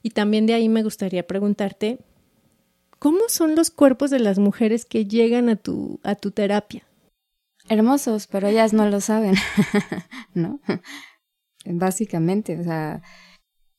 [0.03, 2.01] Y también de ahí me gustaría preguntarte,
[3.01, 6.85] ¿Cómo son los cuerpos de las mujeres que llegan a tu, a tu terapia?
[7.71, 9.37] Hermosos, pero ellas no lo saben,
[10.35, 10.61] ¿no?
[11.65, 13.03] Básicamente, o sea,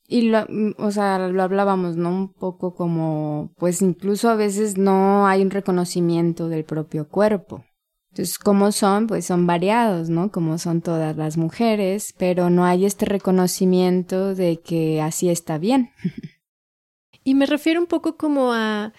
[0.08, 0.44] Y lo,
[0.76, 2.10] o sea, lo hablábamos, ¿no?
[2.10, 7.64] Un poco como, pues incluso a veces no hay un reconocimiento del propio cuerpo.
[8.10, 9.06] Entonces, ¿cómo son?
[9.06, 10.32] Pues son variados, ¿no?
[10.32, 15.92] Como son todas las mujeres, pero no hay este reconocimiento de que así está bien.
[17.24, 18.92] y me refiero un poco como a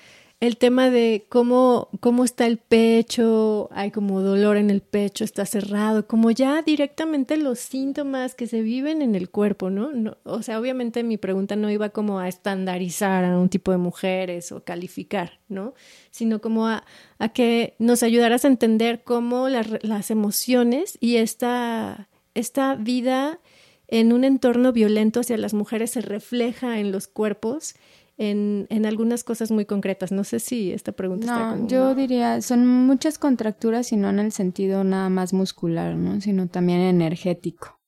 [0.43, 5.45] el tema de cómo, cómo está el pecho, hay como dolor en el pecho, está
[5.45, 9.93] cerrado, como ya directamente los síntomas que se viven en el cuerpo, ¿no?
[9.93, 13.77] no o sea, obviamente mi pregunta no iba como a estandarizar a un tipo de
[13.77, 15.75] mujeres o calificar, ¿no?
[16.11, 16.83] Sino como a,
[17.19, 23.39] a que nos ayudaras a entender cómo las emociones y esta, esta vida
[23.87, 27.75] en un entorno violento hacia las mujeres se refleja en los cuerpos
[28.17, 30.11] en, en algunas cosas muy concretas.
[30.11, 31.67] No sé si esta pregunta no, está como...
[31.67, 36.21] yo diría, son muchas contracturas y no en el sentido nada más muscular, ¿no?
[36.21, 37.79] Sino también energético.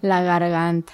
[0.00, 0.92] La garganta,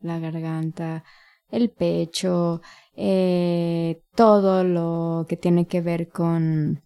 [0.00, 1.04] la garganta,
[1.48, 2.62] el pecho,
[2.94, 6.82] eh, todo lo que tiene que ver con,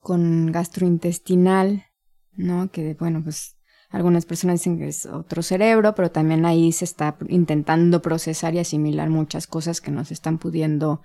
[0.00, 1.84] con gastrointestinal,
[2.32, 2.70] ¿no?
[2.70, 3.55] Que, bueno, pues
[3.96, 8.58] algunas personas dicen que es otro cerebro, pero también ahí se está intentando procesar y
[8.58, 11.00] asimilar muchas cosas que no se están pudiendo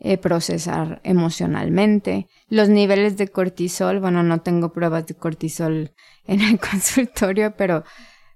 [0.00, 2.26] eh, procesar emocionalmente.
[2.48, 5.92] Los niveles de cortisol, bueno, no tengo pruebas de cortisol
[6.26, 7.84] en el consultorio, pero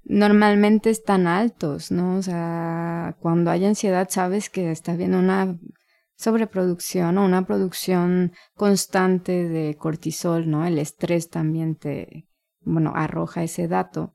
[0.04, 2.18] normalmente están altos, ¿no?
[2.18, 5.58] O sea, cuando hay ansiedad sabes que está habiendo una
[6.14, 10.64] sobreproducción o una producción constante de cortisol, ¿no?
[10.64, 12.28] El estrés también te,
[12.64, 14.14] bueno, arroja ese dato.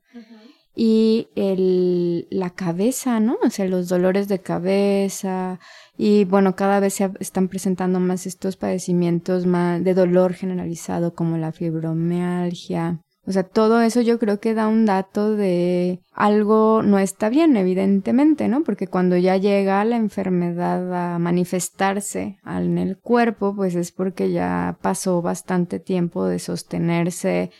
[0.74, 3.36] Y el, la cabeza, ¿no?
[3.42, 5.58] O sea, los dolores de cabeza.
[5.96, 11.36] Y bueno, cada vez se están presentando más estos padecimientos más de dolor generalizado como
[11.36, 13.00] la fibromialgia.
[13.28, 17.58] O sea, todo eso yo creo que da un dato de algo no está bien,
[17.58, 18.64] evidentemente, ¿no?
[18.64, 24.78] Porque cuando ya llega la enfermedad a manifestarse en el cuerpo, pues es porque ya
[24.80, 27.50] pasó bastante tiempo de sostenerse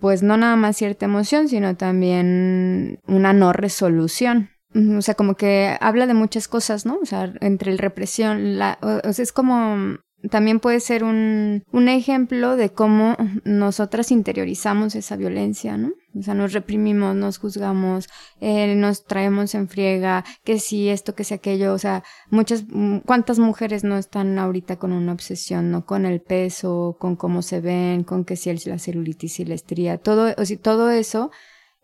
[0.00, 4.50] pues no nada más cierta emoción, sino también una no resolución.
[4.74, 6.98] O sea, como que habla de muchas cosas, ¿no?
[7.02, 9.98] O sea, entre el represión, la, o sea, es como
[10.30, 15.92] también puede ser un, un ejemplo de cómo nosotras interiorizamos esa violencia, ¿no?
[16.18, 18.08] O sea, nos reprimimos, nos juzgamos,
[18.40, 22.64] eh, nos traemos en friega, que si esto, que si aquello, o sea, muchas,
[23.06, 25.86] ¿cuántas mujeres no están ahorita con una obsesión, no?
[25.86, 29.98] Con el peso, con cómo se ven, con que si la celulitis y la estría,
[29.98, 31.30] todo, o sea, todo eso,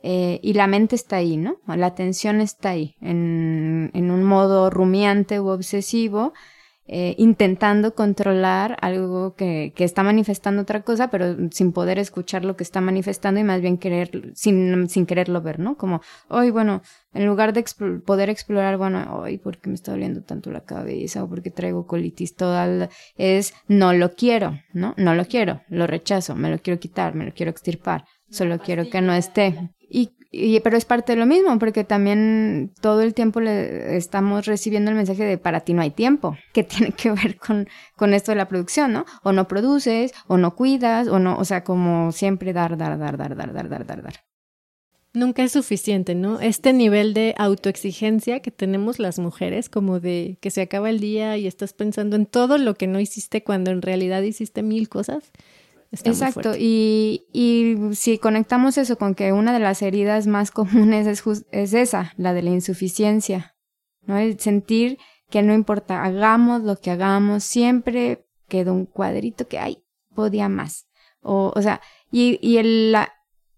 [0.02, 1.56] eh, y la mente está ahí, ¿no?
[1.66, 6.34] La atención está ahí, en, en un modo rumiante u obsesivo,
[6.90, 12.56] eh, intentando controlar algo que, que, está manifestando otra cosa, pero sin poder escuchar lo
[12.56, 15.76] que está manifestando y más bien querer, sin, sin quererlo ver, ¿no?
[15.76, 16.80] Como, hoy, bueno,
[17.12, 17.62] en lugar de
[18.06, 21.22] poder explorar, bueno, hoy, ¿por qué me está doliendo tanto la cabeza?
[21.24, 24.94] O porque traigo colitis toda, es, no lo quiero, ¿no?
[24.96, 28.88] No lo quiero, lo rechazo, me lo quiero quitar, me lo quiero extirpar, solo quiero
[28.88, 29.72] que no esté.
[29.90, 34.44] Y y, pero es parte de lo mismo, porque también todo el tiempo le estamos
[34.44, 38.12] recibiendo el mensaje de para ti no hay tiempo, que tiene que ver con, con
[38.12, 39.06] esto de la producción, ¿no?
[39.22, 43.16] O no produces, o no cuidas, o no, o sea, como siempre dar, dar, dar,
[43.16, 44.14] dar, dar, dar, dar, dar, dar.
[45.14, 46.38] Nunca es suficiente, ¿no?
[46.40, 51.38] Este nivel de autoexigencia que tenemos las mujeres, como de que se acaba el día
[51.38, 55.32] y estás pensando en todo lo que no hiciste cuando en realidad hiciste mil cosas,
[55.90, 61.22] Exacto, y, y si conectamos eso con que una de las heridas más comunes es,
[61.50, 63.54] es esa, la de la insuficiencia,
[64.02, 64.18] ¿no?
[64.18, 64.98] El sentir
[65.30, 69.84] que no importa, hagamos lo que hagamos, siempre quedó un cuadrito que, hay
[70.14, 70.88] podía más.
[71.20, 71.80] O, o sea,
[72.10, 73.12] y, y el, la,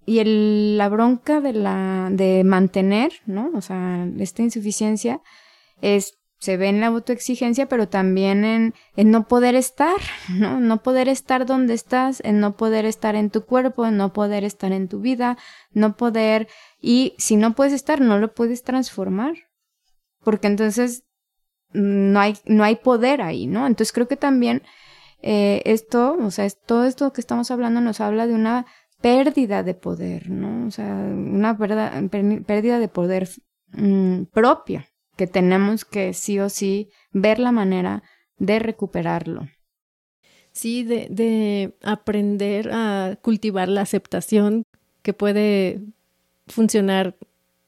[0.05, 3.51] y el, la bronca de la, de mantener, ¿no?
[3.55, 5.23] O sea, esta insuficiencia
[5.81, 9.97] es se ve en la autoexigencia, pero también en, en, no poder estar,
[10.29, 10.59] ¿no?
[10.59, 14.43] No poder estar donde estás, en no poder estar en tu cuerpo, en no poder
[14.45, 15.37] estar en tu vida,
[15.73, 16.49] no poder,
[16.81, 19.35] y si no puedes estar, no lo puedes transformar,
[20.25, 21.05] porque entonces
[21.73, 23.67] no hay, no hay poder ahí, ¿no?
[23.67, 24.63] Entonces creo que también
[25.21, 28.65] eh, esto, o sea, es, todo esto que estamos hablando nos habla de una
[29.03, 30.67] pérdida de poder, ¿no?
[30.67, 33.29] O sea, una pérdida de poder
[33.73, 34.85] mmm, propio
[35.21, 38.03] que tenemos que sí o sí ver la manera
[38.39, 39.51] de recuperarlo.
[40.51, 44.63] Sí, de, de aprender a cultivar la aceptación
[45.03, 45.83] que puede
[46.47, 47.19] funcionar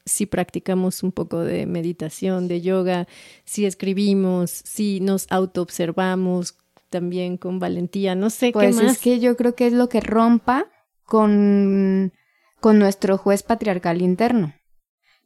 [0.07, 3.07] si practicamos un poco de meditación, de yoga,
[3.45, 6.57] si escribimos, si nos autoobservamos
[6.89, 8.93] también con valentía, no sé pues qué más.
[8.93, 10.69] es que yo creo que es lo que rompa
[11.05, 12.15] con,
[12.61, 14.55] con nuestro juez patriarcal interno.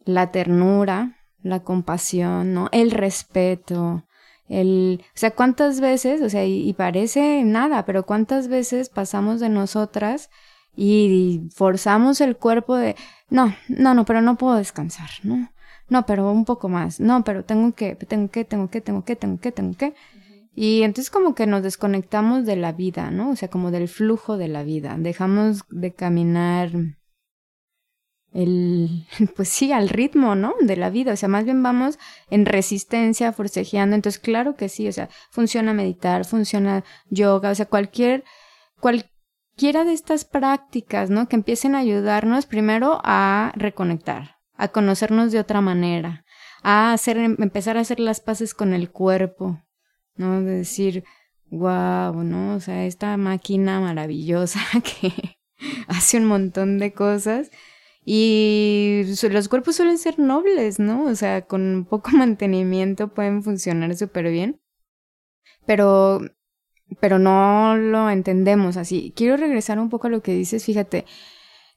[0.05, 1.16] La ternura,
[1.49, 2.68] la compasión, ¿no?
[2.72, 4.05] El respeto,
[4.49, 9.49] el, o sea, cuántas veces, o sea, y, parece nada, pero cuántas veces pasamos de
[9.49, 10.30] nosotras
[10.76, 12.97] y forzamos el cuerpo de,
[13.30, 15.51] no, no, no, pero no puedo descansar, ¿no?
[15.88, 19.16] No, pero un poco más, no, pero tengo que, tengo que, tengo que, tengo que,
[19.16, 19.94] tengo que, tengo que.
[20.55, 23.30] Y entonces como que nos desconectamos de la vida, ¿no?
[23.30, 24.97] O sea, como del flujo de la vida.
[24.99, 26.70] Dejamos de caminar
[28.33, 29.07] el,
[29.37, 30.55] pues sí, al ritmo, ¿no?
[30.61, 31.12] De la vida.
[31.12, 31.99] O sea, más bien vamos
[32.31, 33.97] en resistencia, forcejeando.
[33.97, 38.24] Entonces, claro que sí, o sea, funciona meditar, funciona yoga, o sea, cualquier,
[38.81, 41.29] cualquiera de estas prácticas, ¿no?
[41.29, 46.24] Que empiecen a ayudarnos primero a reconectar, a conocernos de otra manera,
[46.62, 49.62] a hacer, empezar a hacer las paces con el cuerpo,
[50.16, 50.43] ¿no?
[50.43, 51.05] De decir,
[51.51, 52.55] wow, ¿no?
[52.55, 54.61] O sea, esta máquina maravillosa
[55.01, 55.39] que
[55.89, 57.51] hace un montón de cosas
[58.09, 61.07] y los cuerpos suelen ser nobles, ¿no?
[61.07, 64.61] O sea, con poco mantenimiento pueden funcionar súper bien.
[65.66, 66.20] Pero,
[67.00, 69.12] pero no lo entendemos así.
[69.16, 71.04] Quiero regresar un poco a lo que dices, fíjate.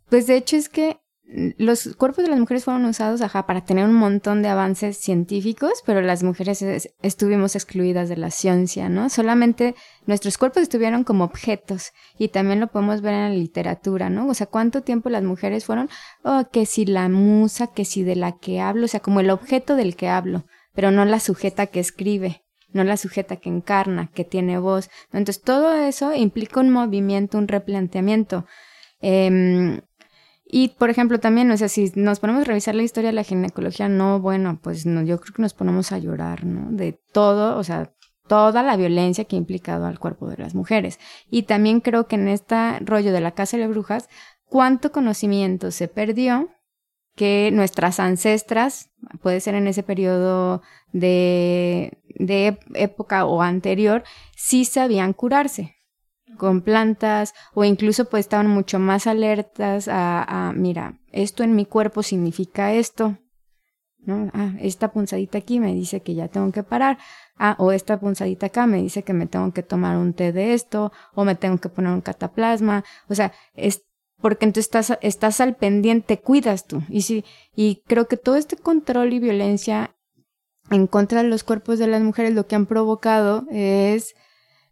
[0.08, 1.00] Pues de hecho es que
[1.32, 5.84] los cuerpos de las mujeres fueron usados, ajá, para tener un montón de avances científicos,
[5.86, 6.64] pero las mujeres
[7.04, 9.10] estuvimos excluidas de la ciencia, ¿no?
[9.10, 9.76] Solamente
[10.08, 14.28] nuestros cuerpos estuvieron como objetos y también lo podemos ver en la literatura, ¿no?
[14.28, 15.88] O sea, cuánto tiempo las mujeres fueron,
[16.24, 19.30] oh, que si la musa, que si de la que hablo, o sea, como el
[19.30, 24.12] objeto del que hablo, pero no la sujeta que escribe no la sujeta que encarna,
[24.14, 24.92] que tiene voz.
[25.12, 28.46] Entonces, todo eso implica un movimiento, un replanteamiento.
[29.02, 29.82] Eh,
[30.52, 33.24] y, por ejemplo, también, o sea, si nos ponemos a revisar la historia de la
[33.24, 36.72] ginecología, no, bueno, pues no, yo creo que nos ponemos a llorar, ¿no?
[36.72, 37.94] De todo, o sea,
[38.28, 41.00] toda la violencia que ha implicado al cuerpo de las mujeres.
[41.30, 44.10] Y también creo que en este rollo de la casa de brujas,
[44.46, 46.50] cuánto conocimiento se perdió
[47.16, 48.90] que nuestras ancestras,
[49.22, 54.04] puede ser en ese periodo de, de época o anterior,
[54.36, 55.79] sí sabían curarse
[56.38, 62.04] con plantas o incluso pues estaban mucho más alertas a, mira, esto en mi cuerpo
[62.04, 63.18] significa esto,
[64.00, 64.30] ¿no?
[64.34, 66.98] Ah, esta punzadita aquí me dice que ya tengo que parar.
[67.38, 70.54] Ah, o esta punzadita acá me dice que me tengo que tomar un té de
[70.54, 72.84] esto, o me tengo que poner un cataplasma.
[73.08, 73.84] O sea, es
[74.22, 76.84] porque entonces estás, estás al pendiente, cuidas tú.
[76.90, 77.24] Y sí,
[77.56, 79.96] y creo que todo este control y violencia
[80.70, 84.16] en contra de los cuerpos de las mujeres lo que han provocado es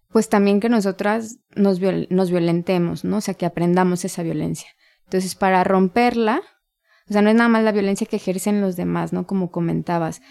[0.10, 1.80] pues también que nosotras nos,
[2.10, 3.18] nos violentemos, ¿no?
[3.18, 4.70] O sea, que aprendamos esa violencia.
[5.06, 6.42] Entonces, para romperla,
[7.10, 9.26] o sea, no es nada más la violencia que ejercen los demás, ¿no?
[9.26, 10.22] Como comentabas.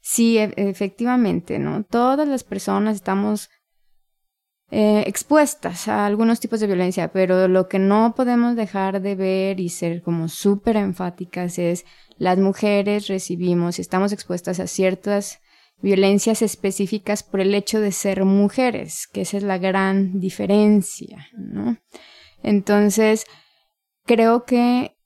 [0.00, 1.84] Sí, e, efectivamente, ¿no?
[1.84, 3.48] Todas las personas estamos
[4.70, 9.60] eh, expuestas a algunos tipos de violencia, pero lo que no podemos dejar de ver
[9.60, 11.86] y ser como súper enfáticas es
[12.18, 15.40] las mujeres recibimos estamos expuestas a ciertas
[15.80, 21.78] violencias específicas por el hecho de ser mujeres, que esa es la gran diferencia, ¿no?
[22.42, 23.26] Entonces,
[24.04, 24.96] creo que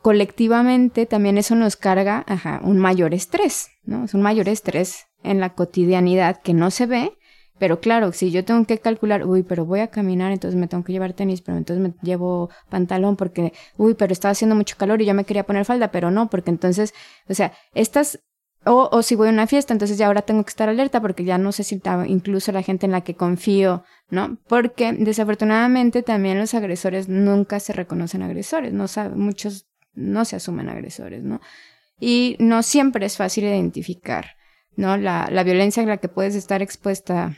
[0.00, 2.24] colectivamente también eso nos carga
[2.62, 4.04] un mayor estrés, ¿no?
[4.04, 7.12] Es un mayor estrés en la cotidianidad que no se ve,
[7.58, 10.82] pero claro, si yo tengo que calcular, uy, pero voy a caminar, entonces me tengo
[10.82, 15.00] que llevar tenis, pero entonces me llevo pantalón porque, uy, pero estaba haciendo mucho calor
[15.00, 16.92] y yo me quería poner falda, pero no, porque entonces,
[17.28, 18.18] o sea, estas
[18.64, 21.24] o, o, si voy a una fiesta, entonces ya ahora tengo que estar alerta porque
[21.24, 24.38] ya no sé si incluso la gente en la que confío, ¿no?
[24.48, 28.86] Porque desafortunadamente también los agresores nunca se reconocen agresores, no
[29.16, 31.40] muchos no se asumen agresores, ¿no?
[31.98, 34.36] Y no siempre es fácil identificar,
[34.76, 34.96] ¿no?
[34.96, 37.36] La, la violencia en la que puedes estar expuesta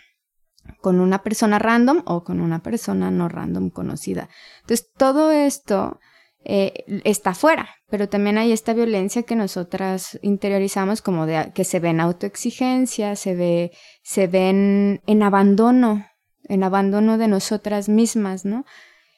[0.80, 4.28] con una persona random o con una persona no random conocida.
[4.62, 6.00] Entonces, todo esto
[6.44, 11.80] eh, está fuera, pero también hay esta violencia que nosotras interiorizamos como de que se
[11.80, 13.72] ve en autoexigencia, se ve,
[14.02, 16.06] se ven en abandono,
[16.44, 18.64] en abandono de nosotras mismas, ¿no?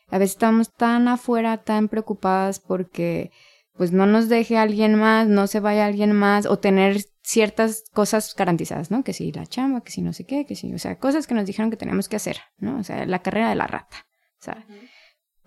[0.09, 3.33] A veces estamos tan afuera, tan preocupadas porque
[3.77, 8.35] pues no nos deje alguien más, no se vaya alguien más, o tener ciertas cosas
[8.37, 9.03] garantizadas, ¿no?
[9.03, 11.35] Que si la chamba, que si no sé qué, que si, o sea, cosas que
[11.35, 12.79] nos dijeron que teníamos que hacer, ¿no?
[12.79, 14.07] O sea, la carrera de la rata,
[14.41, 14.65] o sea,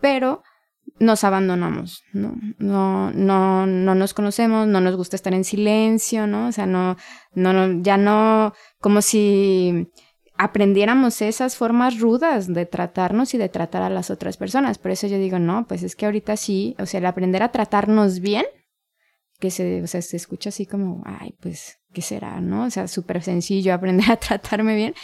[0.01, 0.43] pero
[0.99, 2.35] nos abandonamos, ¿no?
[2.57, 6.47] No, no, no nos conocemos, no nos gusta estar en silencio, ¿no?
[6.47, 6.97] O sea, no,
[7.33, 9.87] no, no, ya no, como si
[10.39, 14.77] aprendiéramos esas formas rudas de tratarnos y de tratar a las otras personas.
[14.77, 17.51] Por eso yo digo, no, pues es que ahorita sí, o sea, el aprender a
[17.51, 18.45] tratarnos bien,
[19.39, 22.63] que se, o sea, se escucha así como, ay, pues, ¿qué será, no?
[22.63, 24.95] O sea, súper sencillo aprender a tratarme bien,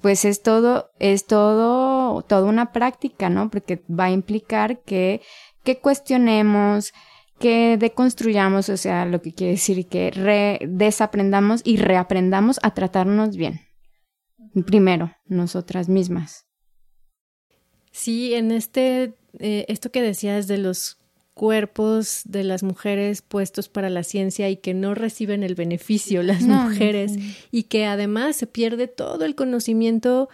[0.00, 3.50] pues es todo, es todo, toda una práctica, ¿no?
[3.50, 5.22] Porque va a implicar que,
[5.62, 6.92] que cuestionemos,
[7.38, 13.60] que deconstruyamos, o sea, lo que quiere decir que desaprendamos y reaprendamos a tratarnos bien.
[14.66, 16.46] Primero, nosotras mismas.
[17.90, 20.98] Sí, en este, eh, esto que decías de los
[21.34, 26.42] cuerpos de las mujeres puestos para la ciencia y que no reciben el beneficio las
[26.42, 27.12] mujeres
[27.50, 30.28] y que además se pierde todo el conocimiento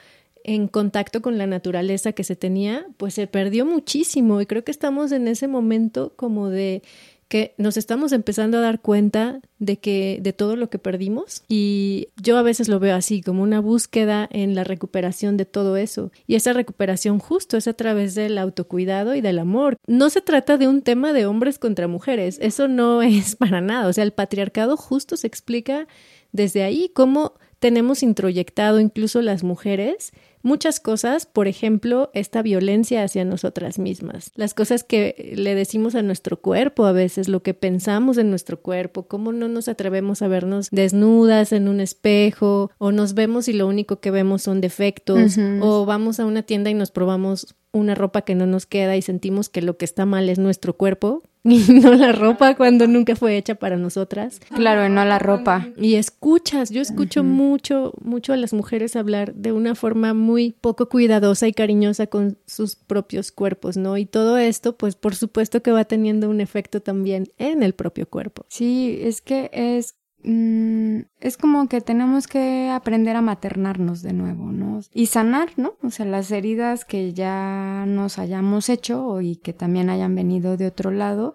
[0.44, 4.70] en contacto con la naturaleza que se tenía, pues se perdió muchísimo y creo que
[4.70, 6.82] estamos en ese momento como de
[7.30, 11.44] que nos estamos empezando a dar cuenta de que de todo lo que perdimos.
[11.46, 15.76] Y yo a veces lo veo así como una búsqueda en la recuperación de todo
[15.76, 16.10] eso.
[16.26, 19.76] Y esa recuperación justo es a través del autocuidado y del amor.
[19.86, 23.86] No se trata de un tema de hombres contra mujeres, eso no es para nada,
[23.86, 25.86] o sea, el patriarcado justo se explica
[26.32, 30.12] desde ahí cómo tenemos introyectado incluso las mujeres
[30.42, 36.02] muchas cosas, por ejemplo, esta violencia hacia nosotras mismas, las cosas que le decimos a
[36.02, 40.28] nuestro cuerpo a veces, lo que pensamos en nuestro cuerpo, cómo no nos atrevemos a
[40.28, 45.38] vernos desnudas en un espejo o nos vemos y lo único que vemos son defectos
[45.60, 49.02] o vamos a una tienda y nos probamos una ropa que no nos queda y
[49.02, 53.16] sentimos que lo que está mal es nuestro cuerpo y no la ropa cuando nunca
[53.16, 54.40] fue hecha para nosotras.
[54.54, 55.68] Claro, no la ropa.
[55.76, 60.88] Y escuchas, yo escucho mucho, mucho a las mujeres hablar de una forma muy poco
[60.88, 63.96] cuidadosa y cariñosa con sus propios cuerpos, ¿no?
[63.96, 68.08] Y todo esto, pues por supuesto que va teniendo un efecto también en el propio
[68.08, 68.44] cuerpo.
[68.48, 74.52] Sí, es que es Mm, es como que tenemos que aprender a maternarnos de nuevo,
[74.52, 74.80] ¿no?
[74.92, 75.74] Y sanar, ¿no?
[75.82, 80.66] O sea, las heridas que ya nos hayamos hecho y que también hayan venido de
[80.66, 81.34] otro lado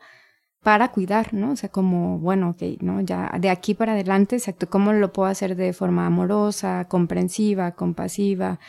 [0.61, 1.51] para cuidar, ¿no?
[1.51, 3.01] O sea, como, bueno, ok, ¿no?
[3.01, 8.59] Ya de aquí para adelante, exacto, ¿cómo lo puedo hacer de forma amorosa, comprensiva, compasiva?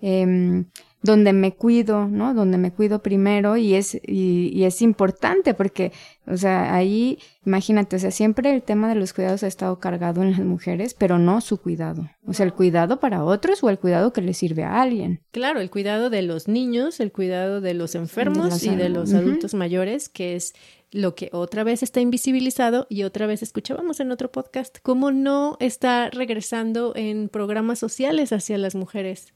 [0.00, 0.64] Eh,
[1.02, 2.32] donde me cuido, ¿no?
[2.32, 5.92] Donde me cuido primero y es, y, es importante porque,
[6.26, 10.22] o sea, ahí, imagínate, o sea, siempre el tema de los cuidados ha estado cargado
[10.22, 12.08] en las mujeres, pero no su cuidado.
[12.24, 15.20] O sea, el cuidado para otros o el cuidado que le sirve a alguien.
[15.32, 19.54] Claro, el cuidado de los niños, el cuidado de los enfermos y de los adultos
[19.54, 20.54] mayores, que es
[20.92, 25.56] lo que otra vez está invisibilizado y otra vez escuchábamos en otro podcast, cómo no
[25.58, 29.32] está regresando en programas sociales hacia las mujeres.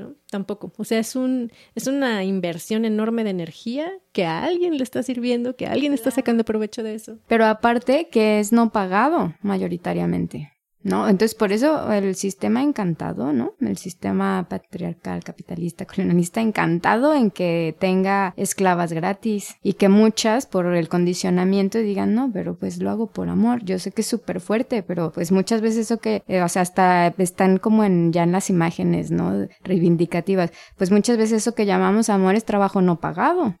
[0.00, 0.14] ¿No?
[0.30, 0.72] Tampoco.
[0.76, 5.02] O sea, es un es una inversión enorme de energía que a alguien le está
[5.02, 7.18] sirviendo, que alguien está sacando provecho de eso.
[7.28, 10.52] Pero aparte que es no pagado mayoritariamente.
[10.82, 11.08] ¿No?
[11.08, 13.54] Entonces, por eso el sistema encantado, ¿no?
[13.60, 20.66] El sistema patriarcal, capitalista, colonialista encantado en que tenga esclavas gratis y que muchas por
[20.66, 23.64] el condicionamiento digan, no, pero pues lo hago por amor.
[23.64, 26.62] Yo sé que es súper fuerte, pero pues muchas veces eso que, eh, o sea,
[26.62, 29.46] hasta están como en, ya en las imágenes, ¿no?
[29.62, 30.52] Reivindicativas.
[30.76, 33.56] Pues muchas veces eso que llamamos amor es trabajo no pagado.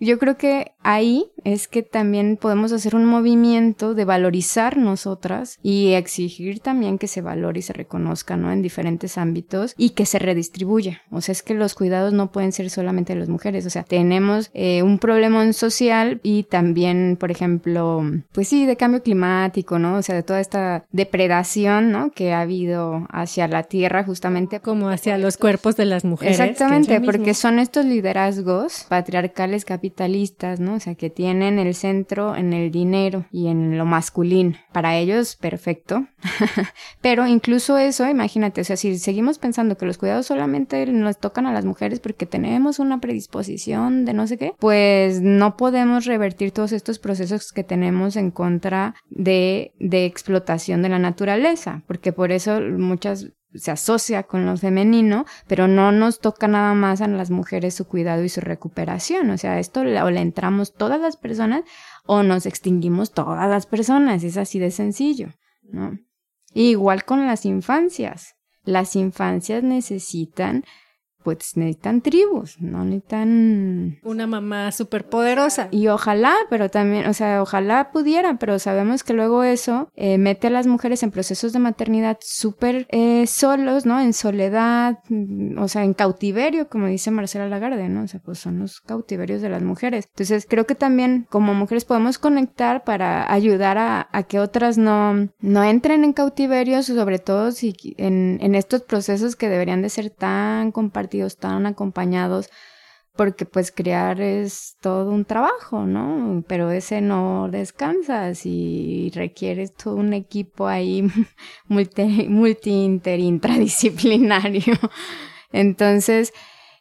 [0.00, 5.92] Yo creo que ahí es que también podemos hacer un movimiento de valorizar nosotras y
[5.92, 8.50] exigir también que se valore y se reconozca, ¿no?
[8.50, 11.02] En diferentes ámbitos y que se redistribuya.
[11.10, 13.66] O sea, es que los cuidados no pueden ser solamente de las mujeres.
[13.66, 19.02] O sea, tenemos eh, un problema social y también, por ejemplo, pues sí, de cambio
[19.02, 19.96] climático, ¿no?
[19.96, 22.10] O sea, de toda esta depredación, ¿no?
[22.10, 24.60] Que ha habido hacia la tierra justamente.
[24.60, 26.40] Como hacia los cuerpos de las mujeres.
[26.40, 30.74] Exactamente, porque son estos liderazgos patriarcales capitales capitalistas, ¿no?
[30.74, 34.56] O sea, que tienen el centro en el dinero y en lo masculino.
[34.72, 36.06] Para ellos, perfecto.
[37.00, 41.46] Pero incluso eso, imagínate, o sea, si seguimos pensando que los cuidados solamente nos tocan
[41.46, 46.52] a las mujeres porque tenemos una predisposición de no sé qué, pues no podemos revertir
[46.52, 52.30] todos estos procesos que tenemos en contra de, de explotación de la naturaleza, porque por
[52.30, 57.30] eso muchas se asocia con lo femenino, pero no nos toca nada más a las
[57.30, 59.30] mujeres su cuidado y su recuperación.
[59.30, 61.62] O sea, esto o le entramos todas las personas
[62.04, 64.22] o nos extinguimos todas las personas.
[64.22, 65.30] Es así de sencillo,
[65.62, 65.98] ¿no?
[66.54, 68.34] igual con las infancias.
[68.64, 70.64] Las infancias necesitan
[71.22, 73.98] pues necesitan tribus, no necesitan...
[74.02, 75.68] Una mamá súper poderosa.
[75.70, 80.46] Y ojalá, pero también, o sea, ojalá pudiera, pero sabemos que luego eso eh, mete
[80.46, 84.00] a las mujeres en procesos de maternidad súper eh, solos, ¿no?
[84.00, 88.04] En soledad, mm, o sea, en cautiverio, como dice Marcela Lagarde, ¿no?
[88.04, 90.06] O sea, pues son los cautiverios de las mujeres.
[90.08, 95.28] Entonces, creo que también como mujeres podemos conectar para ayudar a, a que otras no,
[95.40, 100.10] no entren en cautiverios, sobre todo si en, en estos procesos que deberían de ser
[100.10, 102.50] tan compartidos están acompañados,
[103.16, 106.44] porque pues criar es todo un trabajo, ¿no?
[106.48, 111.06] Pero ese no descansas y requieres todo un equipo ahí
[111.68, 114.74] multi, multi interdisciplinario.
[115.52, 116.32] Entonces,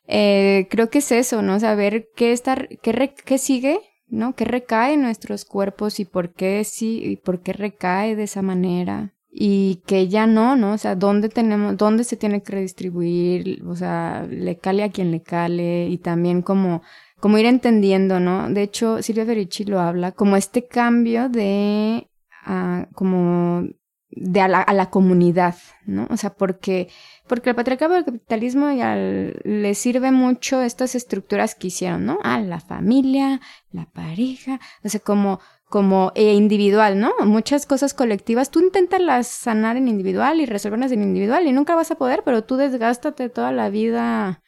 [0.08, 1.60] eh, creo que es eso, ¿no?
[1.60, 4.36] Saber qué, está, qué, qué sigue ¿no?
[4.36, 8.42] ¿Qué recae en nuestros cuerpos y por qué sí y por qué recae de esa
[8.42, 9.14] manera?
[9.32, 10.74] Y que ya no, ¿no?
[10.74, 13.64] O sea, ¿dónde tenemos, dónde se tiene que redistribuir?
[13.68, 16.82] O sea, le cale a quien le cale y también como,
[17.20, 18.50] como ir entendiendo, ¿no?
[18.50, 22.10] De hecho, Silvia Ferici lo habla como este cambio de,
[22.44, 23.68] ah, como
[24.10, 25.56] de a la, a la comunidad,
[25.86, 26.08] ¿no?
[26.10, 26.90] O sea, porque
[27.30, 32.18] porque el patriarcado del capitalismo ya le sirve mucho estas estructuras que hicieron, ¿no?
[32.24, 33.40] A la familia,
[33.72, 35.40] la pareja, o sea, como,
[35.70, 37.14] como eh, individual, ¿no?
[37.26, 41.92] Muchas cosas colectivas, tú intentas sanar en individual y resolverlas en individual y nunca vas
[41.92, 44.42] a poder, pero tú desgástate toda la vida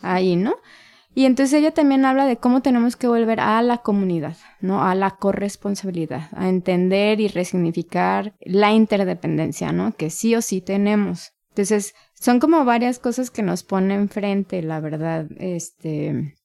[0.00, 0.54] ahí, ¿no?
[1.14, 4.84] Y entonces ella también habla de cómo tenemos que volver a la comunidad, ¿no?
[4.84, 9.96] A la corresponsabilidad, a entender y resignificar la interdependencia, ¿no?
[9.96, 11.32] Que sí o sí tenemos.
[11.48, 16.36] Entonces, son como varias cosas que nos ponen frente, la verdad, este,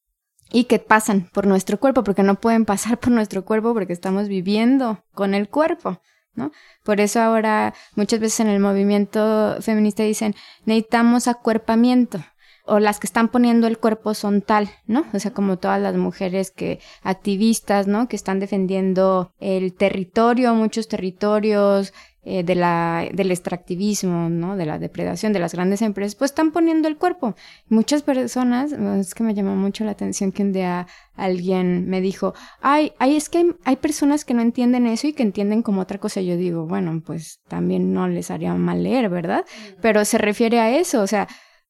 [0.53, 4.29] y que pasan por nuestro cuerpo, porque no pueden pasar por nuestro cuerpo porque estamos
[4.29, 5.99] viviendo con el cuerpo,
[6.35, 6.51] ¿no?
[6.83, 10.35] Por eso ahora muchas veces en el movimiento feminista dicen,
[10.65, 12.23] necesitamos acuerpamiento,
[12.65, 15.05] o las que están poniendo el cuerpo son tal, ¿no?
[15.11, 18.07] O sea, como todas las mujeres que activistas, ¿no?
[18.07, 21.93] Que están defendiendo el territorio, muchos territorios,
[22.25, 24.55] eh, de la, del extractivismo, ¿no?
[24.55, 27.35] De la depredación de las grandes empresas, pues están poniendo el cuerpo.
[27.67, 32.33] Muchas personas, es que me llamó mucho la atención que un día alguien me dijo,
[32.61, 35.81] ay, ay, es que hay, hay personas que no entienden eso y que entienden como
[35.81, 36.21] otra cosa.
[36.21, 39.43] Yo digo, bueno, pues también no les haría mal leer, ¿verdad?
[39.81, 41.27] Pero se refiere a eso, o sea,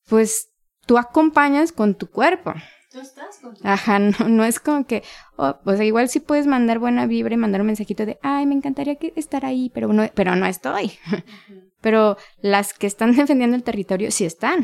[0.08, 0.50] pues
[0.86, 2.54] tú acompañas con tu cuerpo.
[2.94, 5.02] Tú estás con tu Ajá, no, no es como que,
[5.36, 8.46] oh, o sea, igual sí puedes mandar buena vibra y mandar un mensajito de, ay,
[8.46, 10.92] me encantaría que estar ahí, pero no, pero no estoy.
[11.82, 14.64] Pero las que están defendiendo el territorio sí están.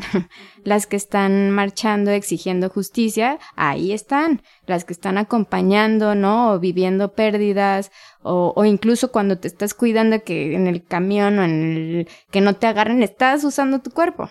[0.64, 4.40] Las que están marchando, exigiendo justicia, ahí están.
[4.64, 6.52] Las que están acompañando, ¿no?
[6.52, 11.44] O viviendo pérdidas, o, o incluso cuando te estás cuidando que en el camión o
[11.44, 14.30] en el, que no te agarren, estás usando tu cuerpo.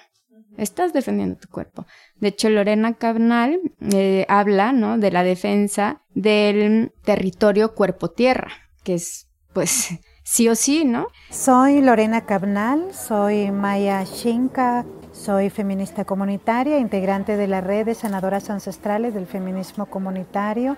[0.59, 1.85] Estás defendiendo tu cuerpo.
[2.19, 3.59] De hecho, Lorena Cabnal
[3.93, 4.97] eh, habla, ¿no?
[4.97, 8.49] De la defensa del territorio cuerpo-tierra,
[8.83, 9.89] que es, pues,
[10.23, 11.07] sí o sí, ¿no?
[11.29, 18.49] Soy Lorena Cabnal, soy Maya Shinka, soy feminista comunitaria, integrante de la red de sanadoras
[18.49, 20.75] ancestrales del feminismo comunitario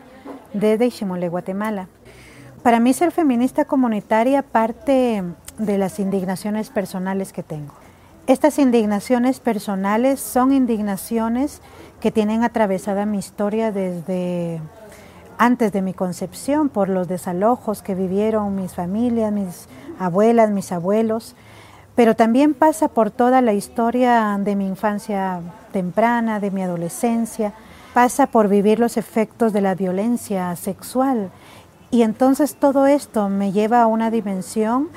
[0.53, 1.89] desde Iximole, Guatemala.
[2.63, 5.23] Para mí ser feminista comunitaria parte
[5.57, 7.73] de las indignaciones personales que tengo.
[8.27, 11.61] Estas indignaciones personales son indignaciones
[11.99, 14.61] que tienen atravesada mi historia desde
[15.37, 19.67] antes de mi concepción, por los desalojos que vivieron mis familias, mis
[19.97, 21.35] abuelas, mis abuelos,
[21.95, 25.41] pero también pasa por toda la historia de mi infancia
[25.71, 27.53] temprana, de mi adolescencia,
[27.93, 31.31] pasa por vivir los efectos de la violencia sexual.
[31.89, 34.89] Y entonces todo esto me lleva a una dimensión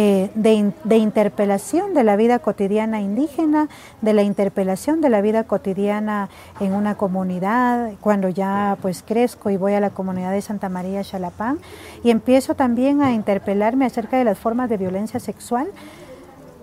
[0.00, 3.68] eh, de, interpelación de la vida cotidiana indígena,
[4.00, 6.28] de la interpelación de la vida cotidiana
[6.60, 11.02] en una comunidad, cuando ya pues crezco y voy a la comunidad de Santa María
[11.02, 11.58] Chalapán
[12.04, 15.66] y empiezo también a interpelarme acerca de las formas de violencia sexual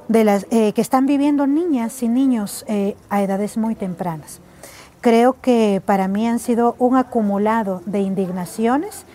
[0.07, 4.39] de las, eh, que están viviendo niñas y niños eh, a edades muy tempranas.
[5.01, 9.05] Creo que para mí han sido un acumulado de indignaciones,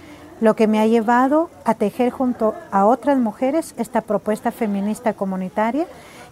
[0.41, 5.87] lo que me ha llevado a tejer junto a otras mujeres esta propuesta feminista comunitaria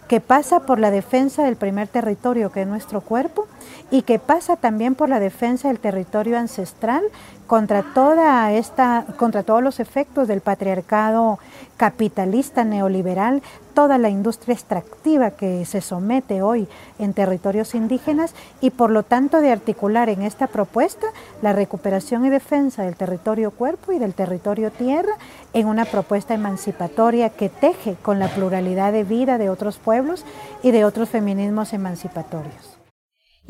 [0.07, 3.47] que pasa por la defensa del primer territorio que es nuestro cuerpo
[3.91, 7.03] y que pasa también por la defensa del territorio ancestral
[7.49, 11.39] contra toda esta contra todos los efectos del patriarcado
[11.77, 13.41] capitalista neoliberal,
[13.73, 16.67] toda la industria extractiva que se somete hoy
[16.99, 21.07] en territorios indígenas y por lo tanto de articular en esta propuesta
[21.41, 25.13] la recuperación y defensa del territorio cuerpo y del territorio tierra
[25.53, 30.23] en una propuesta emancipatoria que teje con la pluralidad de vida de otros pueblos
[30.61, 32.78] y de otros feminismos emancipatorios.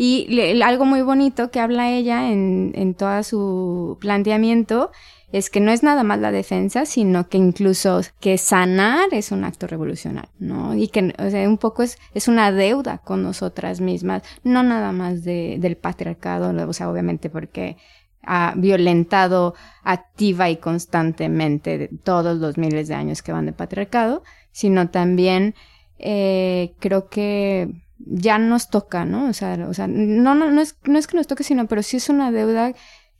[0.01, 4.91] Y algo muy bonito que habla ella en, en todo su planteamiento
[5.33, 9.43] es que no es nada más la defensa, sino que incluso que sanar es un
[9.43, 10.73] acto revolucionario, ¿no?
[10.73, 14.93] Y que, o sea, un poco es, es una deuda con nosotras mismas, no nada
[14.93, 17.75] más de, del patriarcado, o sea, obviamente porque
[18.23, 24.23] ha violentado activa y constantemente todos los miles de años que van de patriarcado,
[24.53, 25.55] sino también
[25.97, 29.29] eh, creo que ya nos toca, ¿no?
[29.29, 31.83] O sea, o sea no, no, no, es, no es que nos toque, sino, pero
[31.83, 32.73] sí es una deuda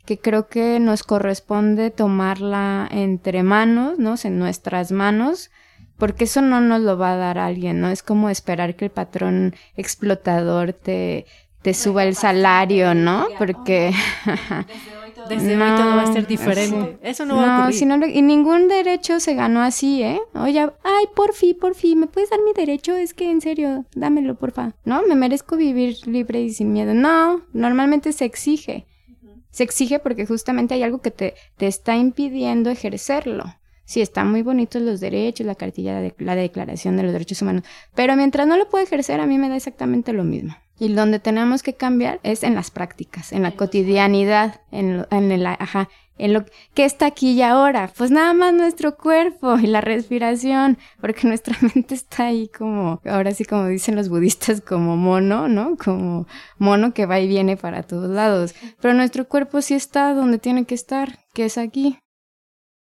[0.06, 4.16] que creo que nos corresponde tomarla entre manos, ¿no?
[4.24, 5.52] En nuestras manos,
[5.98, 7.90] porque eso no nos lo va a dar alguien, ¿no?
[7.90, 11.26] Es como esperar que el patrón explotador te,
[11.62, 13.28] te suba el salario, ¿no?
[13.38, 13.94] Porque
[15.30, 16.98] desde hoy todo va a ser diferente.
[17.02, 17.88] Eso no, va a ocurrir.
[17.88, 20.20] no, y ningún derecho se ganó así, ¿eh?
[20.34, 22.96] Oye, ay, por fin, por fin, ¿me puedes dar mi derecho?
[22.96, 24.74] Es que en serio, dámelo, porfa.
[24.84, 26.94] No, me merezco vivir libre y sin miedo.
[26.94, 28.86] No, normalmente se exige.
[29.52, 33.46] Se exige porque justamente hay algo que te, te está impidiendo ejercerlo.
[33.86, 37.64] Sí, están muy bonitos los derechos, la cartilla de la Declaración de los Derechos Humanos,
[37.96, 40.56] pero mientras no lo puedo ejercer, a mí me da exactamente lo mismo.
[40.80, 45.46] Y donde tenemos que cambiar es en las prácticas, en la cotidianidad, en, en el,
[45.46, 47.92] ajá, en lo que está aquí y ahora.
[47.98, 53.32] Pues nada más nuestro cuerpo y la respiración, porque nuestra mente está ahí como, ahora
[53.32, 55.76] sí como dicen los budistas, como mono, ¿no?
[55.78, 56.28] Como
[56.60, 58.54] mono que va y viene para todos lados.
[58.80, 61.98] Pero nuestro cuerpo sí está donde tiene que estar, que es aquí.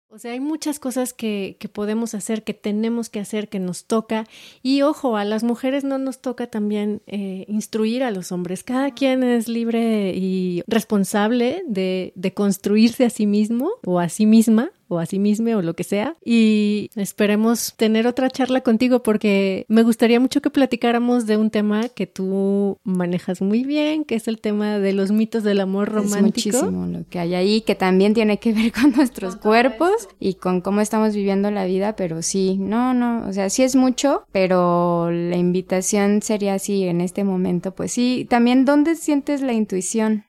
[0.09, 3.85] O sea, hay muchas cosas que, que, podemos hacer, que tenemos que hacer, que nos
[3.85, 4.25] toca.
[4.63, 8.63] Y ojo, a las mujeres no nos toca también eh, instruir a los hombres.
[8.63, 14.25] Cada quien es libre y responsable de, de construirse a sí mismo o a sí
[14.25, 16.15] misma o a sí mismo o lo que sea.
[16.23, 21.89] Y esperemos tener otra charla contigo porque me gustaría mucho que platicáramos de un tema
[21.89, 26.49] que tú manejas muy bien, que es el tema de los mitos del amor romántico.
[26.49, 30.35] Es muchísimo lo que hay ahí, que también tiene que ver con nuestros cuerpos y
[30.35, 34.23] con cómo estamos viviendo la vida, pero sí, no, no, o sea, sí es mucho,
[34.31, 40.25] pero la invitación sería así en este momento, pues sí, también dónde sientes la intuición,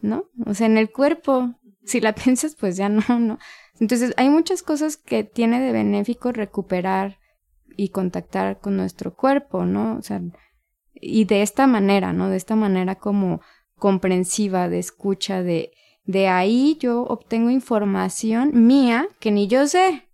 [0.00, 0.26] ¿no?
[0.46, 1.54] O sea, en el cuerpo,
[1.84, 3.38] si la piensas, pues ya no, no.
[3.80, 7.18] Entonces, hay muchas cosas que tiene de benéfico recuperar
[7.76, 9.96] y contactar con nuestro cuerpo, ¿no?
[9.96, 10.20] O sea,
[10.94, 12.28] y de esta manera, ¿no?
[12.28, 13.40] De esta manera como
[13.76, 15.72] comprensiva, de escucha, de,
[16.04, 20.08] de ahí yo obtengo información mía que ni yo sé,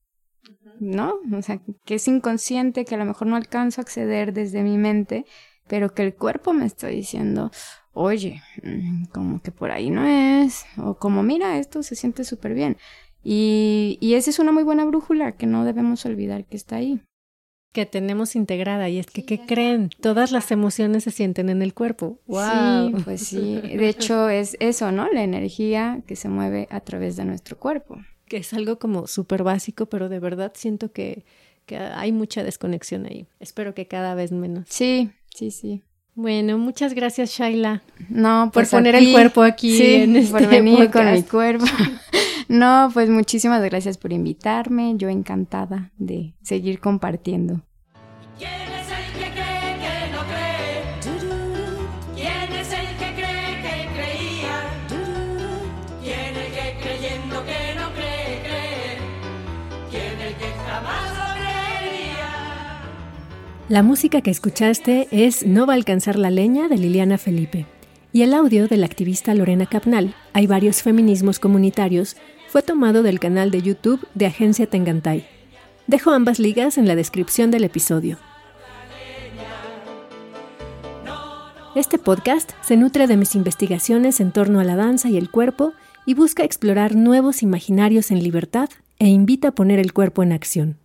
[0.79, 1.17] ¿no?
[1.37, 4.79] O sea, que es inconsciente, que a lo mejor no alcanzo a acceder desde mi
[4.79, 5.27] mente,
[5.69, 7.51] pero que el cuerpo me está diciendo,
[7.93, 12.55] oye, mm, como que por ahí no es, o como mira, esto se siente súper
[12.55, 12.79] bien.
[13.23, 17.01] Y, y esa es una muy buena brújula que no debemos olvidar que está ahí.
[17.73, 19.91] Que tenemos integrada y es que, ¿qué creen?
[20.01, 22.19] Todas las emociones se sienten en el cuerpo.
[22.27, 22.89] ¡Wow!
[22.89, 23.61] Sí, pues sí.
[23.63, 25.09] De hecho, es eso, ¿no?
[25.13, 27.99] La energía que se mueve a través de nuestro cuerpo.
[28.27, 31.25] Que es algo como súper básico, pero de verdad siento que,
[31.67, 33.27] que hay mucha desconexión ahí.
[33.39, 34.67] Espero que cada vez menos.
[34.69, 35.85] Sí, sí, sí.
[36.15, 37.83] Bueno, muchas gracias, Shaila.
[38.09, 41.65] No, por pues poner el cuerpo aquí sí, en este por venir con mi cuerpo.
[42.51, 44.95] No, pues muchísimas gracias por invitarme.
[44.97, 47.61] Yo encantada de seguir compartiendo.
[48.37, 50.83] ¿Quién es el que cree que no cree?
[52.17, 54.57] ¿Quién es el que cree que creía?
[56.03, 58.99] ¿Quién el que creyendo que no cree cree?
[59.93, 62.29] ¿Quién el que jamás lo creería?
[63.69, 67.67] La música que escuchaste es No va a alcanzar la leña de Liliana Felipe.
[68.13, 70.17] Y el audio de la activista Lorena Capnal.
[70.33, 72.17] Hay varios feminismos comunitarios
[72.51, 75.25] fue tomado del canal de YouTube de Agencia Tengantay.
[75.87, 78.19] Dejo ambas ligas en la descripción del episodio.
[81.77, 85.75] Este podcast se nutre de mis investigaciones en torno a la danza y el cuerpo
[86.07, 90.77] y busca explorar nuevos imaginarios en libertad e invita a poner el cuerpo en acción.